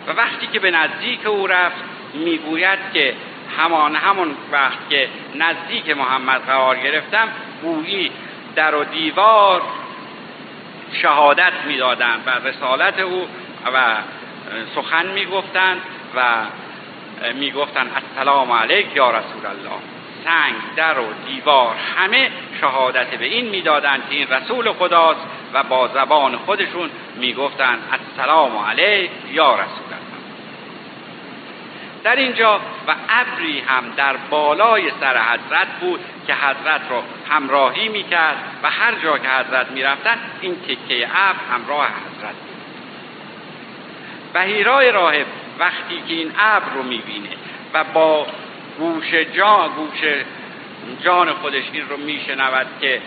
و 0.06 0.12
وقتی 0.12 0.46
که 0.46 0.58
به 0.58 0.70
نزدیک 0.70 1.26
او 1.26 1.46
رفت 1.46 1.84
می‌گوید 2.14 2.78
که 2.92 3.14
همان 3.56 3.96
همون 3.96 4.36
وقت 4.52 4.90
که 4.90 5.08
نزدیک 5.34 5.96
محمد 5.96 6.40
قرار 6.40 6.76
گرفتم 6.76 7.28
گویی 7.62 8.10
در 8.54 8.74
و 8.74 8.84
دیوار 8.84 9.62
شهادت 11.02 11.52
می‌دادند 11.66 12.24
بر 12.24 12.38
رسالت 12.38 12.98
او 12.98 13.28
و 13.74 13.96
سخن 14.74 15.06
می‌گفتند 15.06 15.80
و 16.16 16.44
می‌گفتند 17.34 17.90
السلام 17.94 18.52
علیک 18.52 18.86
یا 18.96 19.10
رسول 19.10 19.46
الله. 19.46 19.80
سنگ 20.24 20.54
در 20.76 20.98
و 20.98 21.06
دیوار 21.26 21.76
همه 21.96 22.30
شهادت 22.60 23.06
به 23.06 23.24
این 23.24 23.48
می‌دادند 23.48 24.02
که 24.08 24.14
این 24.14 24.28
رسول 24.28 24.72
خداست 24.72 25.20
و 25.52 25.62
با 25.62 25.88
زبان 25.88 26.36
خودشون 26.36 26.90
می‌گفتند 27.16 27.78
السلام 27.92 28.58
علیک 28.58 29.10
یا 29.32 29.54
رسول 29.54 29.84
الله. 29.84 30.02
در 32.04 32.16
اینجا 32.16 32.60
و 32.88 32.94
ابری 33.08 33.60
هم 33.60 33.84
در 33.96 34.16
بالای 34.16 34.90
سر 35.00 35.18
حضرت 35.18 35.68
بود 35.80 36.00
که 36.26 36.34
حضرت 36.34 36.80
را 36.90 37.02
همراهی 37.30 37.88
می‌کرد 37.88 38.36
و 38.62 38.70
هر 38.70 38.94
جا 38.94 39.18
که 39.18 39.28
حضرت 39.28 39.70
می‌رفتن 39.70 40.18
این 40.40 40.56
تکه 40.60 41.08
ابر 41.14 41.38
همراه 41.52 41.86
حضرت 41.86 42.34
بود. 42.34 42.56
بهیرای 44.32 44.92
راهب 44.92 45.26
وقتی 45.58 46.02
که 46.08 46.14
این 46.14 46.32
ابر 46.38 46.72
رو 46.74 46.82
می‌بینه 46.82 47.28
و 47.74 47.84
با 47.84 48.26
گوش 48.78 49.14
جان 49.14 49.68
گوش 49.68 50.00
جان 51.04 51.32
خودش 51.32 51.64
این 51.72 51.88
رو 51.88 51.96
میشنود 51.96 52.66
که 52.80 53.00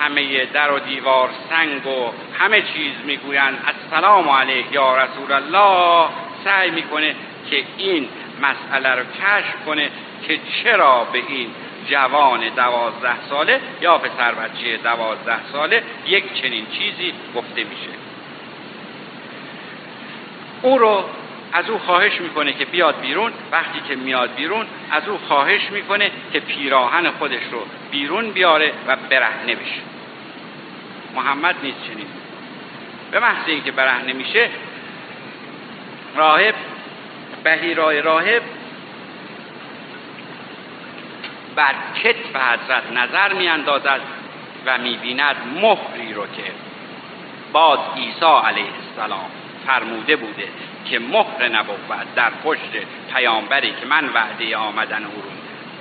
همه 0.00 0.44
در 0.44 0.72
و 0.72 0.78
دیوار 0.78 1.30
سنگ 1.50 1.86
و 1.86 2.12
همه 2.38 2.62
چیز 2.62 2.92
می‌گویند. 3.06 3.58
السلام 3.66 4.28
علیک 4.28 4.66
یا 4.72 4.96
رسول 4.96 5.32
الله. 5.32 6.08
سعی 6.44 6.70
می‌کنه 6.70 7.14
که 7.50 7.64
این 7.76 8.08
مسئله 8.42 8.94
رو 8.94 9.02
کشف 9.02 9.64
کنه 9.66 9.90
که 10.26 10.38
چرا 10.62 11.06
به 11.12 11.22
این 11.28 11.50
جوان 11.90 12.48
دوازده 12.48 13.20
ساله 13.30 13.60
یا 13.80 13.98
پسر 13.98 14.34
بچه 14.34 14.76
دوازده 14.76 15.46
ساله 15.52 15.82
یک 16.06 16.24
چنین 16.42 16.66
چیزی 16.66 17.12
گفته 17.36 17.64
میشه. 17.64 17.90
او 20.62 20.78
رو 20.78 21.04
از 21.54 21.70
او 21.70 21.78
خواهش 21.78 22.20
می‌کنه 22.20 22.52
که 22.52 22.64
بیاد 22.64 23.00
بیرون. 23.00 23.32
وقتی 23.52 23.80
که 23.88 23.96
میاد 23.96 24.34
بیرون 24.34 24.66
از 24.90 25.08
او 25.08 25.18
خواهش 25.18 25.70
می‌کنه 25.70 26.10
که 26.32 26.40
پیراهن 26.40 27.10
خودش 27.10 27.42
رو 27.52 27.66
بیرون 27.90 28.30
بیاره 28.30 28.72
و 28.86 28.96
برهنه 28.96 29.54
بشه. 29.54 29.80
محمد 31.14 31.54
نیست 31.62 31.78
چنین. 31.86 32.06
به 33.10 33.20
محض 33.20 33.48
اینکه 33.48 33.72
برهنه 33.72 34.12
میشه 34.12 34.50
راهب 36.16 36.54
بهیرای 37.44 38.02
راهب 38.02 38.42
بر 41.56 41.74
کتف 42.02 42.36
حضرت 42.36 42.92
نظر 42.92 43.32
میاندازد 43.32 44.00
و 44.66 44.78
می‌بیند 44.78 45.36
مهری 45.62 46.12
رو 46.12 46.26
که 46.26 46.52
باز 47.52 47.78
عیسی 47.96 48.24
علیه 48.44 48.70
السلام 48.90 49.43
فرموده 49.66 50.16
بوده 50.16 50.48
که 50.90 50.98
مهر 50.98 51.48
نبود 51.48 51.78
در 52.16 52.30
پشت 52.44 52.70
پیامبری 53.14 53.70
که 53.80 53.86
من 53.86 54.08
وعده 54.14 54.56
آمدن 54.56 55.04
او 55.04 55.22
رو 55.22 55.30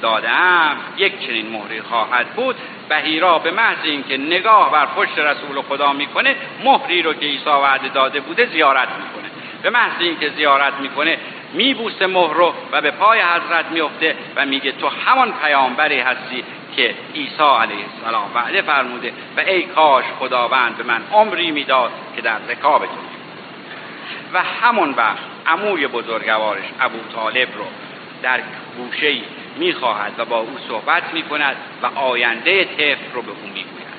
دادم 0.03 0.77
یک 0.97 1.27
چنین 1.27 1.49
مهری 1.49 1.81
خواهد 1.81 2.27
بود 2.27 2.55
بهیرا 2.89 3.39
به 3.39 3.51
محض 3.51 3.77
اینکه 3.83 4.17
نگاه 4.17 4.71
بر 4.71 4.85
پشت 4.85 5.19
رسول 5.19 5.61
خدا 5.61 5.93
می‌کنه 5.93 6.35
مهری 6.63 7.01
رو 7.01 7.13
که 7.13 7.25
عیسی 7.25 7.49
وعده 7.49 7.87
داده 7.87 8.19
بوده 8.19 8.45
زیارت 8.45 8.87
می‌کنه. 8.87 9.31
به 9.63 9.69
محض 9.69 10.01
اینکه 10.01 10.29
زیارت 10.29 10.73
می‌کنه 10.73 11.17
میبوسه 11.53 12.07
مهر 12.07 12.33
رو 12.33 12.53
و 12.71 12.81
به 12.81 12.91
پای 12.91 13.21
حضرت 13.21 13.65
میفته 13.71 14.15
و 14.35 14.45
میگه 14.45 14.71
تو 14.71 14.87
همان 14.87 15.33
پیامبری 15.43 15.99
هستی 15.99 16.43
که 16.75 16.95
عیسی 17.15 17.43
علیه 17.61 17.85
السلام 17.95 18.31
وعده 18.35 18.61
فرموده 18.61 19.13
و 19.37 19.39
ای 19.39 19.63
کاش 19.63 20.05
خداوند 20.19 20.77
به 20.77 20.83
من 20.83 21.01
عمری 21.11 21.51
می‌داد 21.51 21.91
که 22.15 22.21
در 22.21 22.37
رکابتون 22.49 23.12
و 24.33 24.43
همون 24.43 24.89
وقت 24.89 25.17
عموی 25.47 25.87
بزرگوارش 25.87 26.65
ابو 26.79 26.97
طالب 27.15 27.47
رو 27.57 27.65
در 28.21 28.41
گوشه 28.77 29.13
می‌خواهد 29.57 30.13
و 30.17 30.25
با 30.25 30.39
او 30.39 30.57
صحبت 30.67 31.13
می‌کند 31.13 31.55
و 31.81 31.85
آینده 31.85 32.65
طفل 32.65 33.11
رو 33.13 33.21
به 33.21 33.31
او 33.31 33.47
می‌گوید. 33.47 33.93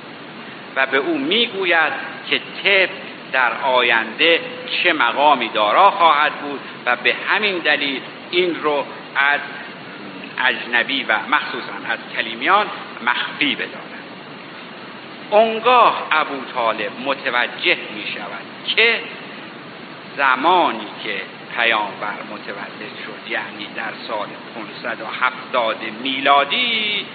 و 0.76 0.86
به 0.86 0.96
او 0.96 1.18
می‌گوید 1.18 1.92
که 2.30 2.40
طفل 2.62 2.94
در 3.32 3.52
آینده 3.62 4.40
چه 4.82 4.92
مقامی 4.92 5.48
دارا 5.48 5.90
خواهد 5.90 6.32
بود 6.32 6.60
و 6.86 6.96
به 6.96 7.14
همین 7.28 7.58
دلیل 7.58 8.00
این 8.30 8.62
رو 8.62 8.86
از 9.16 9.40
اجنبی 10.46 11.04
و 11.04 11.18
مخصوصا 11.28 11.72
از 11.88 11.98
کلیمیان 12.16 12.66
مخفی 13.06 13.54
بدارد 13.54 13.94
اونگاه 15.30 16.08
ابو 16.10 16.44
طالب 16.54 16.90
متوجه 17.04 17.78
می 17.94 18.04
شود 18.14 18.74
که 18.76 19.00
زمانی 20.16 20.86
که 21.04 21.20
پیامبر 21.56 22.16
متولد 22.30 22.92
شد 23.06 23.30
یعنی 23.30 23.66
در 23.76 23.92
سال 24.08 24.26
570 24.54 25.76
میلادی 26.02 27.06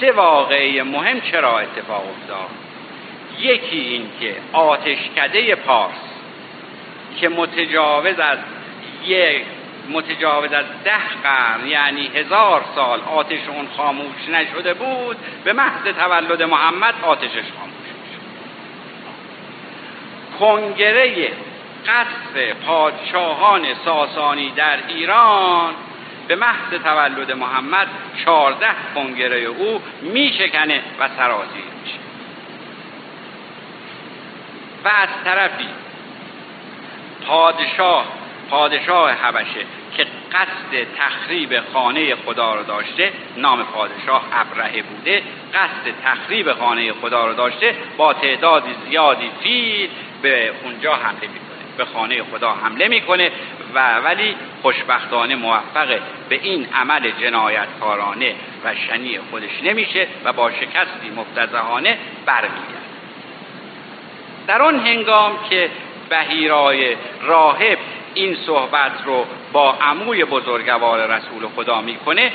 سه 0.00 0.12
واقعه 0.12 0.82
مهم 0.82 1.20
چرا 1.20 1.58
اتفاق 1.58 2.04
افتاد؟ 2.08 2.48
یکی 3.40 3.78
این 3.78 4.10
که 4.20 4.36
آتشکده 4.52 5.54
پارس 5.54 5.92
که 7.20 7.28
متجاوز 7.28 8.18
از 8.18 8.38
یک 9.06 9.42
متجاوز 9.90 10.52
از 10.52 10.64
ده 10.84 11.08
قرن 11.22 11.66
یعنی 11.66 12.10
هزار 12.14 12.64
سال 12.74 13.00
آتش 13.00 13.48
اون 13.48 13.68
خاموش 13.76 14.28
نشده 14.28 14.74
بود 14.74 15.16
به 15.44 15.52
محض 15.52 15.82
تولد 15.82 16.42
محمد 16.42 16.94
آتشش 17.02 17.44
خاموش 17.58 17.86
شد 18.12 18.26
کنگره 20.38 21.32
قصر 21.86 22.54
پادشاهان 22.66 23.66
ساسانی 23.84 24.50
در 24.50 24.78
ایران 24.88 25.74
به 26.28 26.36
محض 26.36 26.82
تولد 26.84 27.32
محمد 27.32 27.88
چهارده 28.24 28.66
کنگره 28.94 29.38
او 29.38 29.82
میشکنه 30.02 30.82
و 31.00 31.08
سرازیر 31.16 31.64
میشه. 31.82 31.98
و 34.84 34.88
از 34.88 35.08
طرفی 35.24 35.68
پادشاه 37.26 38.06
پادشاه 38.50 39.10
حبشه 39.10 39.60
که 39.96 40.06
قصد 40.32 40.86
تخریب 40.98 41.60
خانه 41.72 42.14
خدا 42.14 42.54
رو 42.54 42.62
داشته 42.62 43.12
نام 43.36 43.62
پادشاه 43.62 44.22
ابرهه 44.32 44.82
بوده 44.82 45.22
قصد 45.54 45.94
تخریب 46.04 46.52
خانه 46.52 46.92
خدا 46.92 47.26
رو 47.26 47.34
داشته 47.34 47.74
با 47.96 48.12
تعدادی 48.12 48.74
زیادی 48.88 49.30
فیل 49.42 49.90
به 50.22 50.52
اونجا 50.64 50.94
حمله 50.94 51.20
می‌کنه. 51.20 51.55
به 51.76 51.84
خانه 51.84 52.22
خدا 52.22 52.52
حمله 52.52 52.88
می‌کنه 52.88 53.30
و 53.74 53.98
ولی 53.98 54.36
خوشبختانه 54.62 55.36
موفق 55.36 55.98
به 56.28 56.40
این 56.42 56.66
عمل 56.74 57.10
جنایتکارانه 57.10 58.34
و 58.64 58.74
شنی 58.74 59.18
خودش 59.30 59.62
نمیشه 59.62 60.06
و 60.24 60.32
با 60.32 60.50
شکستی 60.50 61.10
مفتزهانه 61.16 61.98
برمیگرد 62.26 62.86
در 64.46 64.62
آن 64.62 64.86
هنگام 64.86 65.38
که 65.50 65.70
بهیرای 66.08 66.96
راهب 67.22 67.78
این 68.14 68.36
صحبت 68.46 68.92
رو 69.04 69.26
با 69.52 69.72
عموی 69.72 70.24
بزرگوار 70.24 71.06
رسول 71.06 71.48
خدا 71.56 71.80
می‌کنه 71.80 72.32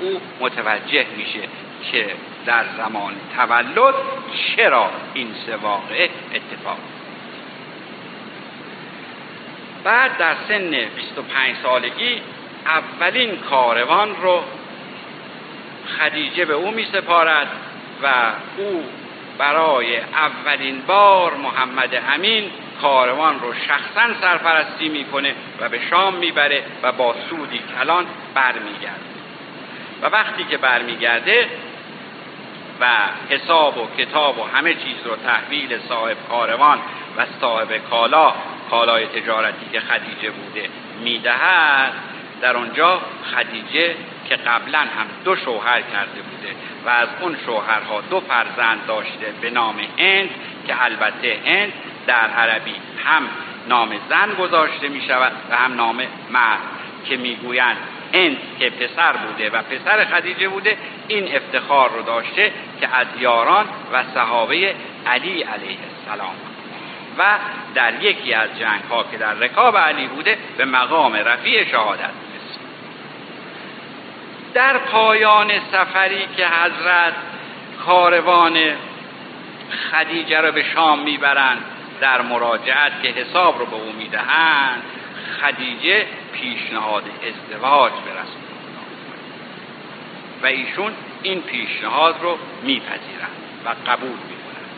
او 0.00 0.20
متوجه 0.40 1.06
میشه 1.16 1.48
که 1.92 2.06
در 2.46 2.64
زمان 2.76 3.12
تولد 3.36 3.94
چرا 4.56 4.90
این 5.14 5.34
سه 5.46 5.56
واقعه 5.56 6.10
اتفاق 6.34 6.78
بعد 9.84 10.18
در 10.18 10.34
سن 10.48 10.70
25 10.70 11.56
سالگی 11.62 12.22
اولین 12.66 13.36
کاروان 13.36 14.16
رو 14.22 14.42
خدیجه 15.98 16.44
به 16.44 16.54
او 16.54 16.70
می 16.70 16.86
سپارد 16.92 17.48
و 18.02 18.06
او 18.56 18.84
برای 19.38 19.98
اولین 19.98 20.82
بار 20.86 21.34
محمد 21.34 22.02
امین 22.14 22.50
کاروان 22.82 23.40
رو 23.40 23.54
شخصا 23.54 24.20
سرپرستی 24.20 24.88
می‌کنه 24.88 25.34
و 25.60 25.68
به 25.68 25.80
شام 25.90 26.14
می‌بره 26.14 26.62
و 26.82 26.92
با 26.92 27.14
سودی 27.30 27.60
کلان 27.78 28.06
برمیگرده. 28.34 29.14
و 30.02 30.06
وقتی 30.06 30.44
که 30.44 30.56
برمیگرده 30.56 31.48
حساب 33.30 33.78
و 33.78 33.86
کتاب 33.98 34.38
و 34.38 34.42
همه 34.42 34.74
چیز 34.74 34.96
رو 35.04 35.16
تحویل 35.16 35.78
صاحب 35.88 36.16
کاروان 36.30 36.78
و 37.16 37.26
صاحب 37.40 37.76
کالا 37.90 38.34
کالای 38.70 39.06
تجارتی 39.06 39.66
که 39.72 39.80
خدیجه 39.80 40.30
بوده 40.30 40.68
می‌دهد 41.04 41.92
در 42.40 42.56
آنجا 42.56 43.00
خدیجه 43.34 43.94
که 44.28 44.36
قبلا 44.36 44.78
هم 44.78 45.06
دو 45.24 45.36
شوهر 45.36 45.80
کرده 45.80 46.22
بوده 46.22 46.54
و 46.86 46.88
از 46.88 47.08
اون 47.20 47.36
شوهرها 47.46 48.00
دو 48.10 48.20
فرزند 48.20 48.86
داشته 48.86 49.32
به 49.40 49.50
نام 49.50 49.76
هند 49.98 50.30
که 50.66 50.84
البته 50.84 51.40
هند 51.46 51.72
در 52.06 52.30
عربی 52.30 52.74
هم 53.04 53.22
نام 53.68 54.00
زن 54.08 54.34
گذاشته 54.34 54.88
می 54.88 55.02
شود 55.08 55.32
و 55.50 55.56
هم 55.56 55.74
نام 55.74 55.96
مرد 56.30 56.60
که 57.04 57.16
می‌گویند 57.16 57.76
هند 58.14 58.36
که 58.58 58.70
پسر 58.70 59.12
بوده 59.12 59.50
و 59.50 59.62
پسر 59.62 60.04
خدیجه 60.04 60.48
بوده 60.48 60.76
این 61.08 61.36
افتخار 61.36 61.90
رو 61.90 62.02
داشته 62.02 62.52
که 62.80 62.88
از 62.96 63.06
یاران 63.18 63.66
و 63.92 64.04
صحابه 64.14 64.74
علی 65.06 65.42
علیه 65.42 65.78
السلام. 66.08 66.34
و 67.18 67.38
در 67.74 68.02
یکی 68.02 68.34
از 68.34 68.48
جنگ 68.58 68.82
ها 68.90 69.04
که 69.10 69.16
در 69.16 69.34
رکاب 69.34 69.76
علی 69.76 70.06
بوده 70.06 70.38
به 70.56 70.64
مقام 70.64 71.14
رفیع 71.14 71.64
شهادت 71.64 72.00
رسید. 72.00 72.60
در 74.54 74.78
پایان 74.78 75.50
سفری 75.72 76.26
که 76.36 76.46
حضرت 76.46 77.14
کاروان 77.86 78.58
خدیجه 79.92 80.40
را 80.40 80.50
به 80.50 80.64
شام 80.74 80.98
می‌برند 80.98 81.64
در 82.00 82.22
مراجعت 82.22 83.02
که 83.02 83.08
حساب 83.08 83.58
رو 83.58 83.66
به 83.66 83.76
او 83.76 83.92
می‌دهند 83.92 84.82
خدیجه 85.42 86.06
پیشنهاد 86.34 87.02
ازدواج 87.22 87.92
به 87.92 88.10
رسول 88.10 88.44
و 90.42 90.46
ایشون 90.46 90.92
این 91.22 91.42
پیشنهاد 91.42 92.16
رو 92.22 92.38
میپذیرند 92.62 93.36
و 93.64 93.68
قبول 93.68 94.08
می‌کنند. 94.08 94.70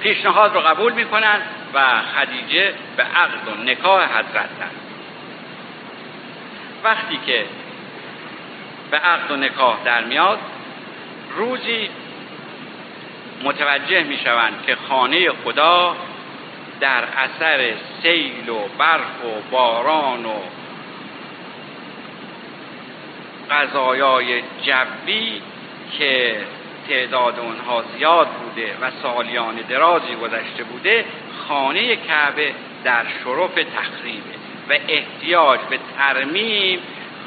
پیشنهاد 0.00 0.54
رو 0.54 0.60
قبول 0.60 0.92
می‌کنند 0.92 1.42
و 1.74 2.02
خدیجه 2.02 2.74
به 2.96 3.02
عقد 3.02 3.48
و 3.48 3.62
نکاح 3.62 4.04
حضرت 4.04 4.48
وقتی 6.84 7.20
که 7.26 7.44
به 8.90 8.96
عقد 8.96 9.30
و 9.30 9.36
نکاح 9.36 9.76
در 9.84 10.04
میاد 10.04 10.38
روزی 11.36 11.90
متوجه 13.42 14.02
می 14.02 14.18
شوند 14.18 14.62
که 14.66 14.76
خانه 14.88 15.30
خدا 15.44 15.96
در 16.82 17.04
اثر 17.04 17.74
سیل 18.02 18.48
و 18.48 18.58
برف 18.78 19.24
و 19.24 19.50
باران 19.50 20.26
و 20.26 20.38
غذایای 23.50 24.42
جوی 24.62 25.42
که 25.98 26.36
تعداد 26.88 27.38
اونها 27.38 27.84
زیاد 27.96 28.28
بوده 28.28 28.76
و 28.80 28.90
سالیان 29.02 29.56
درازی 29.56 30.14
گذشته 30.14 30.64
بوده 30.64 31.04
خانه 31.48 31.96
کعبه 31.96 32.52
در 32.84 33.04
شرف 33.24 33.54
تخریبه 33.54 34.34
و 34.68 34.78
احتیاج 34.88 35.60
به 35.70 35.78
ترمیم 35.98 36.78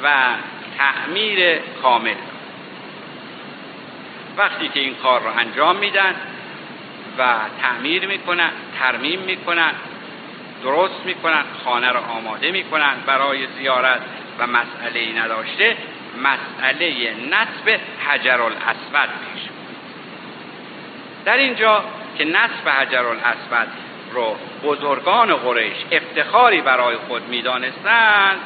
و 0.04 0.10
تعمیر 0.78 1.60
کامل. 1.82 2.16
وقتی 4.38 4.68
که 4.68 4.80
این 4.80 4.96
کار 4.96 5.22
رو 5.22 5.40
انجام 5.40 5.76
میدن 5.76 6.16
و 7.18 7.36
تعمیر 7.62 8.08
می‌کنن 8.08 8.50
ترمیم 8.80 9.20
می‌کنن 9.20 9.72
درست 10.64 11.06
می‌کنن 11.06 11.44
خانه 11.64 11.92
رو 11.92 12.00
آماده 12.00 12.52
می‌کنن 12.52 12.94
برای 13.06 13.48
زیارت 13.58 14.02
و 14.40 14.48
مسئله 14.48 15.00
ای 15.00 15.14
نداشته 15.14 15.78
مسئله 16.24 17.14
نصب 17.30 17.80
حجر 18.08 18.42
الاسود 18.42 19.10
پیش 19.34 19.44
در 21.26 21.38
اینجا 21.38 21.84
که 22.18 22.26
نصب 22.26 22.70
حجر 22.70 23.06
الاسود 23.06 23.68
رو 24.12 24.36
بزرگان 24.64 25.36
قریش 25.36 25.78
افتخاری 25.92 26.62
برای 26.62 26.98
خود 26.98 27.28
می‌دانستند 27.28 28.40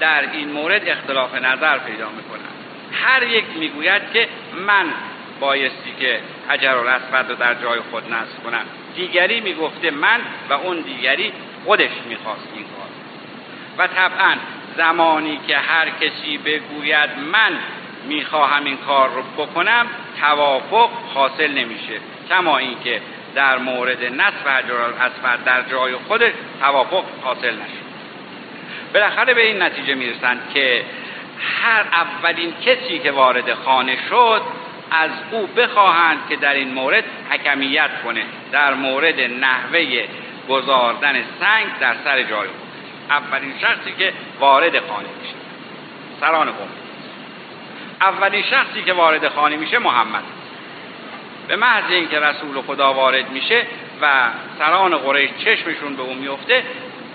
در 0.00 0.30
این 0.32 0.52
مورد 0.52 0.88
اختلاف 0.88 1.34
نظر 1.34 1.78
پیدا 1.78 2.08
می‌کنند. 2.08 2.54
هر 2.92 3.22
یک 3.22 3.44
می‌گوید 3.58 4.02
که 4.12 4.28
من 4.66 4.86
بایستی 5.40 5.94
که 6.00 6.20
حجر 6.48 6.74
الاسود 6.74 7.30
رو 7.30 7.34
در 7.34 7.54
جای 7.54 7.80
خود 7.90 8.12
نصب 8.12 8.42
کنم 8.44 8.64
دیگری 8.96 9.40
می‌گفته 9.40 9.90
من 9.90 10.20
و 10.50 10.52
اون 10.52 10.80
دیگری 10.80 11.32
خودش 11.64 11.90
می‌خواست 12.08 12.48
این 12.54 12.64
کار. 12.64 12.88
و 13.78 13.86
طبعا 13.86 14.34
زمانی 14.76 15.40
که 15.46 15.56
هر 15.56 15.90
کسی 15.90 16.38
بگوید 16.38 17.10
من 17.32 17.58
می‌خواهم 18.08 18.64
این 18.64 18.76
کار 18.76 19.10
رو 19.10 19.22
بکنم 19.44 19.86
توافق 20.20 20.90
حاصل 21.14 21.50
نمیشه. 21.50 22.00
کما 22.28 22.58
اینکه 22.58 23.00
در 23.34 23.58
مورد 23.58 24.04
نصب 24.04 24.48
حجر 24.48 24.74
الاسود 24.74 25.44
در 25.44 25.62
جای 25.62 25.94
خودش 25.94 26.32
توافق 26.60 27.04
حاصل 27.22 27.54
نشه. 27.54 27.80
بالاخره 28.94 29.34
به 29.34 29.46
این 29.46 29.62
نتیجه 29.62 29.94
می‌رسند 29.94 30.50
که 30.54 30.84
هر 31.40 31.80
اولین 31.80 32.52
کسی 32.66 32.98
که 32.98 33.10
وارد 33.10 33.54
خانه 33.54 33.98
شد 34.08 34.42
از 34.90 35.10
او 35.30 35.46
بخواهند 35.46 36.18
که 36.28 36.36
در 36.36 36.54
این 36.54 36.74
مورد 36.74 37.04
حکمیت 37.30 37.90
کنه. 38.04 38.22
در 38.52 38.74
مورد 38.74 39.20
نحوه 39.20 40.04
گذاردن 40.48 41.14
سنگ 41.14 41.78
در 41.80 41.94
سر 42.04 42.22
جای 42.22 42.48
اولین 43.10 43.52
شخصی 43.60 43.92
که 43.98 44.12
وارد 44.40 44.72
خانه 44.78 45.08
میشه. 45.22 45.34
سران 46.20 46.46
قوم. 46.46 46.68
اولین 48.00 48.42
شخصی 48.42 48.82
که 48.82 48.92
وارد 48.92 49.28
خانه 49.28 49.56
میشه 49.56 49.78
محمد. 49.78 50.24
به 51.48 51.56
محض 51.56 51.90
اینکه 51.90 52.20
رسول 52.20 52.62
خدا 52.62 52.92
وارد 52.94 53.30
میشه 53.30 53.66
و 54.02 54.28
سران 54.58 54.98
قریش 54.98 55.30
چشمشون 55.44 55.96
به 55.96 56.02
او 56.02 56.14
میفته 56.14 56.64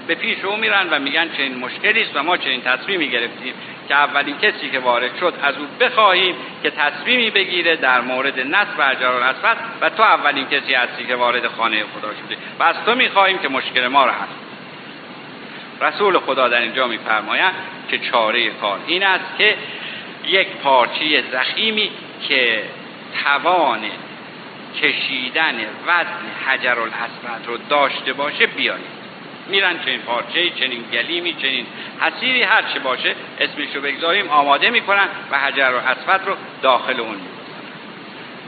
به 0.07 0.15
پیش 0.15 0.45
او 0.45 0.57
میرن 0.57 0.89
و 0.89 0.99
میگن 0.99 1.29
چنین 1.37 1.57
مشکلی 1.57 2.01
است 2.01 2.11
و 2.15 2.23
ما 2.23 2.37
چنین 2.37 2.61
تصمیمی 2.61 3.09
گرفتیم 3.09 3.53
که 3.87 3.95
اولین 3.95 4.37
کسی 4.37 4.69
که 4.69 4.79
وارد 4.79 5.17
شد 5.19 5.33
از 5.43 5.57
او 5.57 5.67
بخواهیم 5.79 6.35
که 6.63 6.69
تصمیمی 6.69 7.29
بگیره 7.29 7.75
در 7.75 8.01
مورد 8.01 8.39
نصب 8.39 8.81
حجر 8.81 9.07
الاسود 9.07 9.57
و 9.81 9.89
تو 9.89 10.03
اولین 10.03 10.47
کسی 10.47 10.73
هستی 10.73 11.05
که 11.05 11.15
وارد 11.15 11.47
خانه 11.47 11.83
خدا 11.83 12.09
شده 12.09 12.37
و 12.59 12.63
از 12.63 12.75
تو 12.85 12.95
می‌خواهیم 12.95 13.37
که 13.37 13.49
مشکل 13.49 13.87
ما 13.87 14.05
را 14.05 14.11
حل 14.11 14.27
رسول 15.81 16.19
خدا 16.19 16.47
در 16.47 16.61
اینجا 16.61 16.87
میفرمایند 16.87 17.53
که 17.89 17.99
چاره 17.99 18.49
کار 18.49 18.79
این 18.87 19.03
است 19.03 19.37
که 19.37 19.55
یک 20.27 20.47
پارچه 20.47 21.23
زخیمی 21.31 21.91
که 22.27 22.63
توان 23.23 23.79
کشیدن 24.81 25.55
وزن 25.87 26.47
حجر 26.47 26.79
الاسود 26.79 27.47
رو 27.47 27.57
داشته 27.69 28.13
باشه 28.13 28.45
بیارید 28.45 28.94
میرن 29.47 29.79
چنین 29.85 29.99
پارچه 29.99 30.49
چنین 30.49 30.83
گلیمی 30.93 31.33
چنین 31.33 31.65
حسیری 32.01 32.43
هر 32.43 32.61
چه 32.73 32.79
باشه 32.79 33.15
اسمش 33.39 33.75
رو 33.75 33.81
بگذاریم 33.81 34.29
آماده 34.29 34.69
می‌کنن 34.69 35.07
و 35.31 35.39
حجر 35.39 35.73
الاسود 35.73 36.27
رو 36.27 36.35
داخل 36.61 36.99
اون 36.99 37.15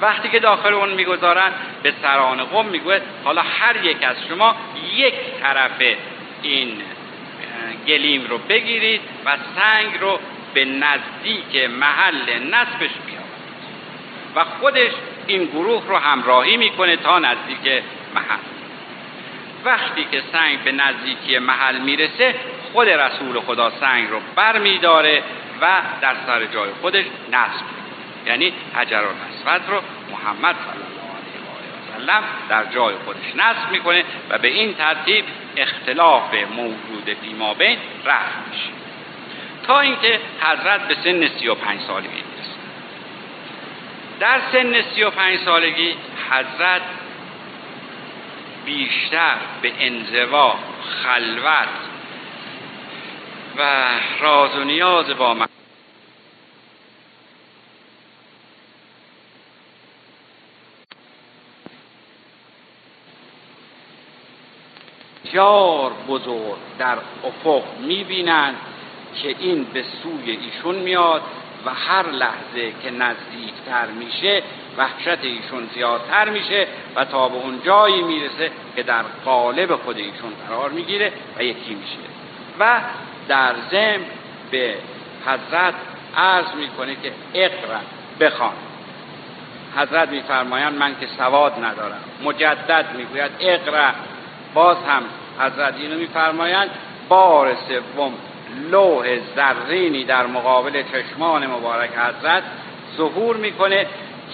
وقتی 0.01 0.29
که 0.29 0.39
داخل 0.39 0.73
اون 0.73 0.89
می‌گذارن 0.89 1.51
به 1.83 1.93
سران 2.01 2.43
قوم 2.43 2.65
می‌گوید 2.65 3.01
حالا 3.23 3.41
هر 3.41 3.85
یک 3.85 3.97
از 4.03 4.15
شما 4.29 4.55
یک 4.95 5.13
طرف 5.41 5.81
این 6.41 6.81
گلیم 7.87 8.27
رو 8.29 8.37
بگیرید 8.37 9.01
و 9.25 9.37
سنگ 9.55 10.01
رو 10.01 10.19
به 10.53 10.65
نزدیک 10.65 11.69
محل 11.69 12.39
نصبش 12.39 12.91
بیاورید. 13.05 13.27
و 14.35 14.43
خودش 14.43 14.91
این 15.27 15.45
گروه 15.45 15.87
رو 15.87 15.97
همراهی 15.97 16.57
می‌کنه 16.57 16.97
تا 16.97 17.19
نزدیک 17.19 17.83
محل. 18.15 18.56
وقتی 19.67 20.07
که 20.11 20.21
سنگ 20.31 20.63
به 20.63 20.71
نزدیکی 20.71 21.39
محل 21.39 21.77
می‌رسه 21.77 22.35
خود 22.73 22.89
رسول 22.89 23.39
خدا 23.39 23.69
سنگ 23.69 24.09
رو 24.09 24.19
بر 24.35 24.57
میداره 24.57 25.23
و 25.61 25.81
در 26.01 26.15
سر 26.27 26.45
جای 26.45 26.69
خودش 26.81 27.05
نصب 27.31 27.65
یعنی 28.25 28.53
حجر 28.75 29.03
الاسود 29.03 29.69
رو 29.69 29.81
محمد 30.11 30.55
صلی 30.55 30.83
الله 30.83 32.13
علیه 32.13 32.19
و 32.19 32.21
سلم 32.21 32.23
در 32.49 32.65
جای 32.65 32.95
خودش 32.95 33.35
نصب 33.35 33.71
می‌کنه 33.71 34.03
و 34.29 34.37
به 34.37 34.47
این 34.47 34.73
ترتیب 34.73 35.25
اختلاف 35.57 36.33
موجود 36.55 37.17
فیما 37.21 37.53
بین 37.53 37.77
رفت 38.05 38.37
میشه. 38.51 38.69
تا 39.67 39.79
اینکه 39.79 40.19
حضرت 40.41 40.87
به 40.87 40.95
سن 41.03 41.27
35 41.27 41.81
سالگی 41.81 42.07
می‌رسه. 42.07 42.57
در 44.19 44.39
سن 44.51 44.81
35 44.81 45.39
سالگی 45.39 45.95
حضرت 46.31 46.81
بیشتر 48.67 49.37
به 49.61 49.73
انزوا 49.79 50.55
خلوت 51.03 51.67
و 53.57 53.89
راز 54.19 54.55
و 54.55 54.63
نیاز 54.63 55.09
با 55.09 55.33
من. 55.33 55.47
بسیار 65.25 65.91
بزرگ 66.07 66.57
در 66.79 66.97
افق 67.23 67.63
می‌بینند 67.79 68.55
که 69.21 69.35
این 69.39 69.63
به 69.63 69.83
سوی 70.03 70.31
ایشون 70.31 70.75
میاد 70.75 71.21
و 71.65 71.73
هر 71.73 72.11
لحظه 72.11 72.73
که 72.83 72.91
نزدیکتر 72.91 73.85
میشه 73.85 74.43
وحشت 74.77 75.23
ایشون 75.23 75.69
زیادتر 75.73 76.29
میشه 76.29 76.67
و 76.95 77.05
تا 77.05 77.29
به 77.29 77.35
اون 77.35 77.61
جایی 77.65 78.01
می‌رسه 78.01 78.51
که 78.75 78.83
در 78.83 79.03
قالب 79.25 79.75
خود 79.75 79.97
ایشون 79.97 80.33
قرار 80.47 80.69
می‌گیره 80.69 81.11
و 81.37 81.43
یکی 81.43 81.75
میشه. 81.75 81.97
و 82.59 82.81
در 83.27 83.53
زم 83.71 84.01
به 84.51 84.75
حضرت 85.25 85.73
عرض 86.17 86.55
می‌کنه 86.55 86.95
که 86.95 87.11
اقرا 87.33 87.79
بخوان. 88.19 88.53
حضرت 89.77 90.09
میفرمایند 90.09 90.77
من 90.77 90.95
که 90.99 91.07
سواد 91.17 91.53
ندارم. 91.65 91.99
مجدد 92.23 92.85
می‌گوید 92.97 93.31
اقرا 93.39 93.89
باز 94.53 94.77
هم 94.77 95.03
حضرت 95.39 95.73
اینو 95.79 95.97
میفرمایند 95.97 96.69
بار 97.09 97.55
سوم 97.55 98.13
لوح 98.71 99.19
زرینی 99.35 100.03
در 100.03 100.27
مقابل 100.27 100.83
چشمان 100.83 101.47
مبارک 101.47 101.89
حضرت 101.89 102.43
ظهور 102.97 103.37
می‌کنه 103.37 103.85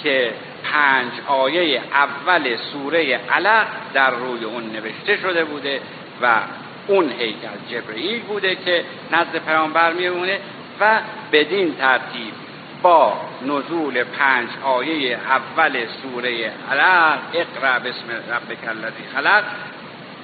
که 0.04 0.34
پنج 0.64 1.12
آیه 1.28 1.82
اول 1.94 2.56
سوره 2.56 3.20
علق 3.32 3.68
در 3.94 4.12
روی 4.12 4.44
اون 4.44 4.64
نوشته 4.64 5.18
شده 5.18 5.46
بوده 5.46 5.82
و 6.22 6.40
اون 6.88 7.10
هیکل 7.10 7.58
جبرئیل 7.72 8.22
بوده 8.22 8.56
که 8.56 8.86
نزد 9.12 9.46
پیامبر 9.46 9.94
میمونه 9.94 10.40
و 10.80 11.00
بدین 11.32 11.76
ترتیب 11.76 12.34
با 12.82 13.14
نزول 13.42 14.04
پنج 14.04 14.50
آیه 14.64 15.20
اول 15.30 15.86
سوره 16.02 16.52
علق 16.72 17.20
اقرا 17.34 17.80
بسم 17.80 18.10
ربک 18.34 18.68
الذی 18.68 19.04
خلق 19.16 19.44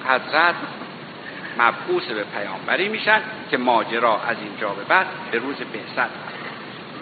حضرت 0.04 0.54
مبعوث 1.58 2.04
به 2.04 2.24
پیامبری 2.24 2.88
میشن 2.88 3.20
که 3.50 3.56
ماجرا 3.56 4.20
از 4.20 4.36
اینجا 4.42 4.68
به 4.68 4.84
بعد 4.84 5.06
به 5.30 5.38
روز 5.38 5.56
بعثت 5.56 6.10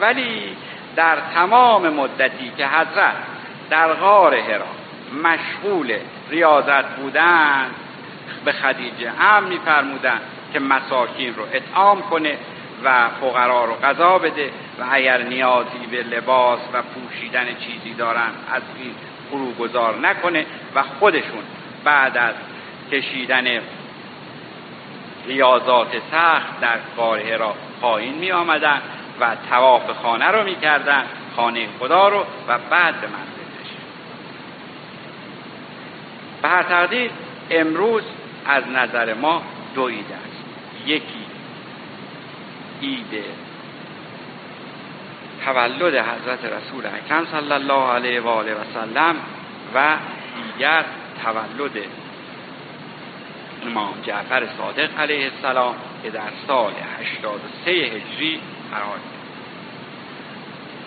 ولی 0.00 0.56
در 0.98 1.16
تمام 1.34 1.88
مدتی 1.88 2.52
که 2.56 2.66
حضرت 2.66 3.14
در 3.70 3.92
غار 3.92 4.34
هرا 4.34 4.66
مشغول 5.22 5.98
ریاضت 6.30 6.84
بودند 6.84 7.74
به 8.44 8.52
خدیجه 8.52 9.10
هم 9.10 9.44
میفرمودند 9.44 10.20
که 10.52 10.60
مساکین 10.60 11.34
رو 11.34 11.42
اطعام 11.52 12.02
کنه 12.02 12.38
و 12.84 13.08
فقرا 13.20 13.64
رو 13.64 13.74
غذا 13.74 14.18
بده 14.18 14.50
و 14.78 14.84
اگر 14.90 15.22
نیازی 15.22 15.86
به 15.90 16.02
لباس 16.02 16.60
و 16.72 16.82
پوشیدن 16.82 17.46
چیزی 17.46 17.94
دارن 17.94 18.30
از 18.52 18.62
این 18.78 18.94
فرو 19.30 19.52
گذار 19.52 19.98
نکنه 19.98 20.46
و 20.74 20.82
خودشون 20.82 21.42
بعد 21.84 22.16
از 22.16 22.34
کشیدن 22.92 23.46
ریاضات 25.26 25.92
سخت 26.10 26.60
در 26.60 26.78
غار 26.96 27.36
را 27.36 27.54
پایین 27.80 28.14
می 28.14 28.32
آمدن 28.32 28.82
و 29.20 29.36
تواف 29.50 29.90
خانه 30.02 30.26
رو 30.26 30.44
می 30.44 30.54
کردن 30.54 31.04
خانه 31.36 31.68
خدا 31.78 32.08
رو 32.08 32.24
و 32.48 32.58
بعد 32.70 33.00
به 33.00 33.06
منزل 33.06 33.38
به 36.42 36.48
هر 36.48 36.62
تقدیر 36.62 37.10
امروز 37.50 38.02
از 38.46 38.64
نظر 38.68 39.14
ما 39.14 39.42
دو 39.74 39.88
عید 39.88 40.06
است. 40.12 40.44
یکی 40.86 41.26
عید 42.82 43.24
تولد 45.44 45.94
حضرت 45.94 46.44
رسول 46.44 46.86
اکرم 46.86 47.26
صلی 47.26 47.52
الله 47.52 47.92
علیه 47.92 48.20
و 48.20 48.28
آله 48.28 48.54
و 48.54 48.64
سلم 48.74 49.16
و 49.74 49.96
دیگر 50.36 50.84
تولد 51.24 51.84
امام 53.66 53.94
جعفر 54.02 54.46
صادق 54.58 55.00
علیه 55.00 55.30
السلام 55.34 55.74
که 56.02 56.10
در 56.10 56.30
سال 56.46 56.72
83 56.98 57.70
هجری 57.70 58.40
قرار 58.72 58.98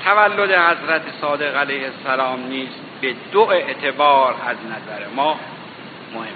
تولد 0.04 0.52
حضرت 0.52 1.02
صادق 1.22 1.58
علیه 1.58 1.86
السلام 1.86 2.48
نیز 2.48 2.70
به 3.02 3.16
دو 3.32 3.40
اعتبار 3.42 4.36
از 4.48 4.58
نظر 4.66 5.08
ما 5.16 5.40
مهمه. 6.14 6.28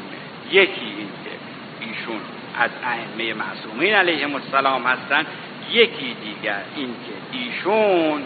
یکی 0.52 0.86
این 0.98 1.10
که 1.24 1.32
ایشون 1.80 2.20
از 2.60 2.72
ائمه 2.84 3.34
معصومین 3.34 3.94
علیهم 3.94 4.36
السلام 4.36 4.88
هستند 4.88 5.26
یکی 5.72 6.16
دیگر 6.24 6.62
این 6.76 6.88
که 6.88 7.38
ایشون 7.38 8.24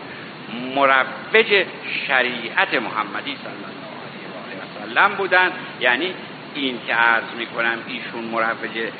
مروج 0.75 1.65
شریعت 2.07 2.73
محمدی 2.73 3.37
صلی 3.43 3.53
الله 3.53 3.89
علیه 4.05 4.59
و 4.59 4.93
سلم 4.93 5.15
بودند 5.15 5.51
یعنی 5.79 6.13
این 6.55 6.79
که 6.87 6.93
عرض 6.93 7.23
می‌کنم 7.37 7.77
ایشون 7.87 8.23
مروج 8.23 8.91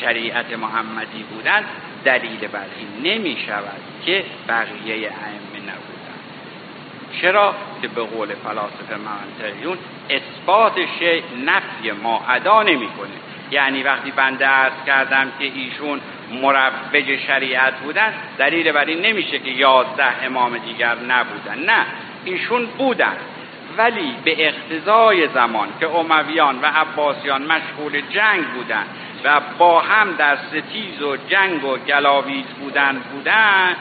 شریعت 0.00 0.52
محمدی 0.52 1.22
بودند 1.22 1.64
دلیل 2.04 2.48
بر 2.48 2.66
این 2.78 3.12
نمی 3.12 3.36
شود 3.46 3.80
که 4.06 4.24
بقیه 4.48 4.94
ائمه 4.94 5.60
نبودند. 5.60 6.20
چرا 7.20 7.54
که 7.82 7.88
به 7.88 8.02
قول 8.02 8.34
فلاسفه 8.34 8.96
منطقیون 8.96 9.78
اثبات 10.10 10.74
شیء 10.98 11.22
نفی 11.44 11.90
ما 12.02 12.24
ادا 12.28 12.62
نمی‌کنه 12.62 13.08
یعنی 13.50 13.82
وقتی 13.82 14.10
بنده 14.10 14.46
عرض 14.46 14.84
کردم 14.86 15.32
که 15.38 15.44
ایشون 15.44 16.00
مروج 16.42 17.16
شریعت 17.26 17.74
بودن 17.74 18.14
دلیل 18.38 18.72
بر 18.72 18.84
این 18.84 19.00
نمیشه 19.00 19.38
که 19.38 19.50
یازده 19.50 20.24
امام 20.24 20.58
دیگر 20.58 20.94
نبودن. 20.94 21.58
نه 21.66 21.86
ایشون 22.24 22.66
بودن. 22.66 23.16
ولی 23.78 24.14
به 24.24 24.48
اقتضای 24.48 25.28
زمان 25.28 25.68
که 25.80 25.88
امویان 25.88 26.58
و 26.62 26.66
عباسیان 26.66 27.42
مشغول 27.42 28.00
جنگ 28.00 28.44
بودند 28.46 28.86
و 29.24 29.40
با 29.58 29.80
هم 29.80 30.12
در 30.12 30.36
ستیز 30.36 31.02
و 31.02 31.16
جنگ 31.16 31.64
و 31.64 31.76
گلاویز 31.76 32.46
بودند 32.60 33.04
بودند 33.04 33.76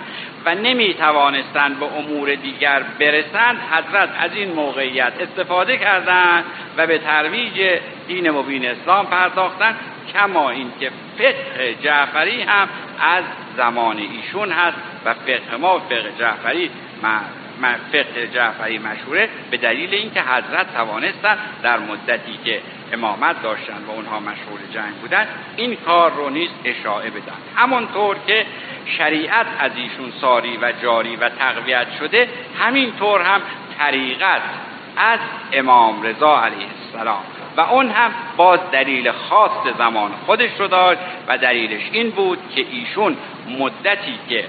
و 0.45 0.55
نمی 0.55 0.93
توانستند 0.93 1.79
به 1.79 1.85
امور 1.85 2.35
دیگر 2.35 2.83
برسند 2.99 3.57
حضرت 3.71 4.09
از 4.19 4.31
این 4.35 4.53
موقعیت 4.53 5.13
استفاده 5.19 5.77
کردند 5.77 6.43
و 6.77 6.87
به 6.87 6.97
ترویج 6.97 7.79
دین 8.07 8.31
مبین 8.31 8.65
اسلام 8.65 9.05
پرداختند 9.05 9.75
کما 10.13 10.49
اینکه 10.49 10.91
فقه 11.17 11.75
جعفری 11.83 12.41
هم 12.41 12.69
از 12.99 13.23
زمان 13.57 13.97
ایشون 13.97 14.51
هست 14.51 14.77
و 15.05 15.13
فقه 15.13 15.57
ما 15.57 15.79
فقه 15.79 16.11
جعفری 16.19 16.69
فقه 17.91 18.27
جعفری 18.27 18.77
مشهوره 18.77 19.29
به 19.51 19.57
دلیل 19.57 19.93
اینکه 19.93 20.21
حضرت 20.21 20.73
توانستن 20.73 21.37
در 21.63 21.79
مدتی 21.79 22.39
که 22.45 22.61
امامت 22.93 23.43
داشتن 23.43 23.83
و 23.87 23.91
اونها 23.91 24.19
مشغول 24.19 24.59
جنگ 24.73 24.93
بودن 25.01 25.27
این 25.57 25.75
کار 25.75 26.11
رو 26.11 26.29
نیز 26.29 26.49
اشاعه 26.65 27.09
بدن. 27.09 27.37
همانطور 27.55 28.15
که 28.27 28.45
شریعت 28.97 29.47
از 29.59 29.71
ایشون 29.75 30.13
ساری 30.21 30.57
و 30.57 30.73
جاری 30.81 31.15
و 31.15 31.29
تقویت 31.29 31.87
شده 31.99 32.27
همینطور 32.59 33.21
هم 33.21 33.41
طریقت 33.79 34.41
از 34.97 35.19
امام 35.53 36.03
رضا 36.03 36.41
علیه 36.41 36.67
السلام. 36.85 37.23
و 37.57 37.61
اون 37.61 37.89
هم 37.89 38.11
باز 38.37 38.59
دلیل 38.71 39.11
خاص 39.11 39.75
زمان 39.77 40.11
خودش 40.25 40.49
رو 40.59 40.67
داشت 40.67 40.99
و 41.27 41.37
دلیلش 41.37 41.89
این 41.91 42.09
بود 42.09 42.39
که 42.55 42.65
ایشون 42.71 43.17
مدتی 43.59 44.19
که 44.29 44.45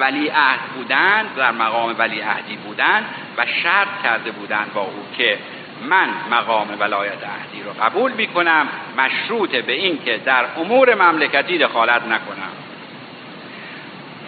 ولی 0.00 0.28
عهد 0.28 0.60
بودن 0.76 1.26
در 1.36 1.50
مقام 1.50 1.94
ولی 1.98 2.20
عهدی 2.20 2.56
بودن 2.56 3.04
و 3.36 3.46
شرط 3.62 4.02
کرده 4.02 4.30
بودن 4.30 4.66
با 4.74 4.80
او 4.80 5.06
که 5.16 5.38
من 5.82 6.08
مقام 6.30 6.68
ولایت 6.80 7.12
عهدی 7.12 7.62
رو 7.62 7.84
قبول 7.84 8.12
می 8.12 8.26
کنم 8.26 8.68
مشروط 8.98 9.56
به 9.56 9.72
این 9.72 9.98
که 10.04 10.16
در 10.16 10.44
امور 10.56 10.94
مملکتی 10.94 11.58
دخالت 11.58 12.02
نکنم. 12.02 12.52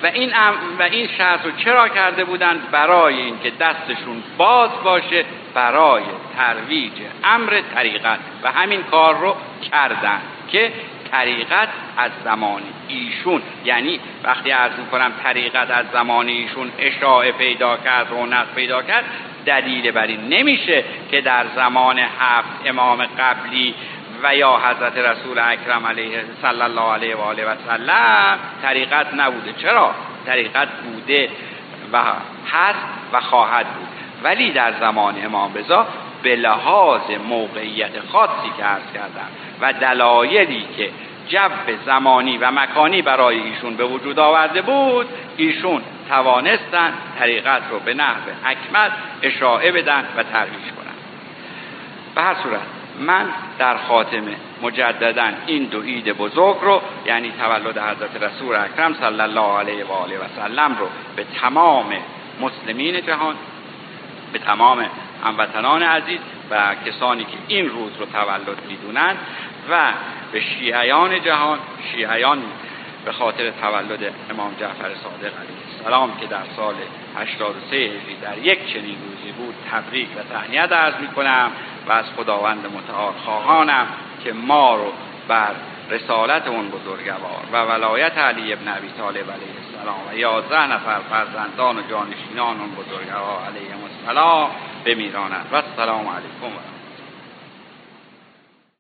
و 0.03 0.07
این, 0.07 0.33
و 0.79 0.83
این 0.83 1.09
شرط 1.19 1.45
رو 1.45 1.51
چرا 1.51 1.89
کرده 1.89 2.25
بودند؟ 2.25 2.71
برای 2.71 3.23
اینکه 3.23 3.51
دستشون 3.51 4.23
باز 4.37 4.71
باشه 4.85 5.25
برای 5.55 6.03
ترویج 6.37 6.93
امر 7.25 7.61
طریقت. 7.75 8.19
و 8.43 8.53
همین 8.53 8.83
کار 8.83 9.19
رو 9.19 9.37
کردن 9.73 10.21
که 10.49 10.73
طریقت 11.13 11.69
از 11.97 12.11
زمان 12.25 12.63
ایشون. 12.89 13.43
یعنی 13.65 14.01
وقتی 14.25 14.51
عرض 14.51 14.73
کنم 14.91 15.13
طریقت 15.23 15.71
از 15.71 15.87
زمان 15.93 16.29
ایشون 16.29 16.73
اشاعه 16.79 17.33
پیدا 17.33 17.77
کرد 17.77 18.11
رونق 18.11 18.47
پیدا 18.55 18.83
کرد 18.83 19.05
دلیل 19.47 19.91
بر 19.91 20.07
این 20.07 20.29
نمیشه 20.29 20.85
که 21.11 21.21
در 21.21 21.47
زمان 21.57 21.99
هفت 21.99 22.49
امام 22.65 23.07
قبلی 23.19 23.75
و 24.23 24.37
یا 24.37 24.57
حضرت 24.57 24.99
رسول 24.99 25.39
اکرم 25.39 25.87
علیه 25.87 26.25
صلی 26.43 26.63
الله 26.63 26.93
علیه 26.93 27.17
و 27.17 27.21
آله 27.21 27.45
و 27.45 27.55
سلم 27.69 28.39
طریقت 28.63 29.15
نبوده. 29.15 29.53
چرا؟ 29.53 29.95
طریقت 30.27 30.69
بوده 30.69 31.29
و 31.93 31.99
هست 32.53 32.87
و 33.13 33.21
خواهد 33.21 33.67
بود. 33.67 33.89
ولی 34.23 34.53
در 34.53 34.73
زمان 34.81 35.25
امام 35.25 35.55
رضا 35.55 35.87
به 36.23 36.37
لحاظ 36.37 37.11
موقعیت 37.29 38.01
خاصی 38.13 38.53
که 38.57 38.65
عرض 38.65 38.93
کردم 38.95 39.29
و 39.63 39.73
دلایلی 39.73 40.67
که 40.77 40.91
جو 41.29 41.49
زمانی 41.87 42.39
و 42.39 42.51
مکانی 42.51 43.03
برای 43.03 43.41
ایشون 43.41 43.77
به 43.77 43.85
وجود 43.85 44.19
آورده 44.19 44.63
بود 44.63 45.07
ایشون 45.37 45.83
توانستن 46.09 46.93
طریقت 47.19 47.63
رو 47.71 47.79
به 47.79 47.95
نحو 47.95 48.31
حکمت 48.45 48.93
اشاعه 49.23 49.73
بدن 49.73 50.05
و 50.17 50.23
ترویج 50.23 50.65
کنن. 50.77 50.95
به 52.15 52.23
هر 52.23 52.35
صورت 52.43 52.61
من 53.01 53.27
در 53.59 53.77
خاتمه 53.77 54.37
مجددا 54.63 55.31
این 55.47 55.65
دو 55.65 55.83
عید 55.83 56.13
بزرگ 56.13 56.57
رو 56.63 56.83
یعنی 57.07 57.33
تولد 57.39 57.79
حضرت 57.79 58.23
رسول 58.23 58.55
اکرم 58.55 58.95
صلی 58.95 59.21
الله 59.21 59.59
علیه 59.59 59.85
و 59.85 59.93
آله 59.93 60.19
و 60.19 60.23
سلم 60.37 60.77
رو 60.79 60.89
به 61.17 61.25
تمام 61.41 61.93
مسلمین 62.41 63.01
جهان 63.07 63.35
به 64.33 64.39
تمام 64.39 64.87
هموطنان 65.25 65.83
عزیز 65.83 66.21
و 66.51 66.75
کسانی 66.87 67.25
که 67.25 67.37
این 67.49 67.69
روز 67.69 67.91
رو 67.99 68.07
تولد 68.07 68.59
می‌دونند 68.69 69.17
و 69.71 69.93
به 70.33 70.41
شیعیان 70.41 71.23
جهان 71.23 71.59
شیعیان 71.93 72.43
به 73.05 73.13
خاطر 73.13 73.51
تولد 73.51 74.15
امام 74.31 74.55
جعفر 74.61 74.95
صادق 74.95 75.39
علیه 75.39 75.57
السلام 75.79 76.17
که 76.21 76.27
در 76.27 76.45
سال 76.57 76.75
83 77.17 77.77
هجری 77.77 78.17
در 78.23 78.39
یک 78.39 78.73
چنین 78.73 78.97
روزی 79.05 79.33
بود 79.33 79.55
تبریک 79.71 80.09
و 80.17 80.23
تهنیت 80.23 80.73
عرض 80.73 80.95
می 81.01 81.09
کنم 81.09 81.51
و 81.89 81.93
از 81.93 82.05
خداوند 82.17 82.67
متعال 82.67 83.13
خواهانم 83.25 83.87
که 84.25 84.33
ما 84.33 84.77
رو 84.77 84.93
بر 85.29 85.55
رسالت 85.91 86.49
اون 86.49 86.69
بزرگوار 86.69 87.45
و 87.53 87.65
ولایت 87.65 88.19
علی 88.19 88.53
ابن 88.53 88.69
ابی 88.69 88.89
طالب 88.99 89.31
علیه 89.31 89.55
السلام 89.65 90.09
و 90.11 90.17
یازده 90.17 90.73
نفر 90.73 90.99
فرزندان 91.11 91.79
و 91.79 91.83
جانشینان 91.91 92.61
اون 92.61 92.71
بزرگوار 92.71 93.45
علیه 93.47 93.75
السلام 93.85 94.51
بمیراند 94.85 95.47
و 95.53 95.57
السلام 95.57 96.09
علیکم 96.09 96.72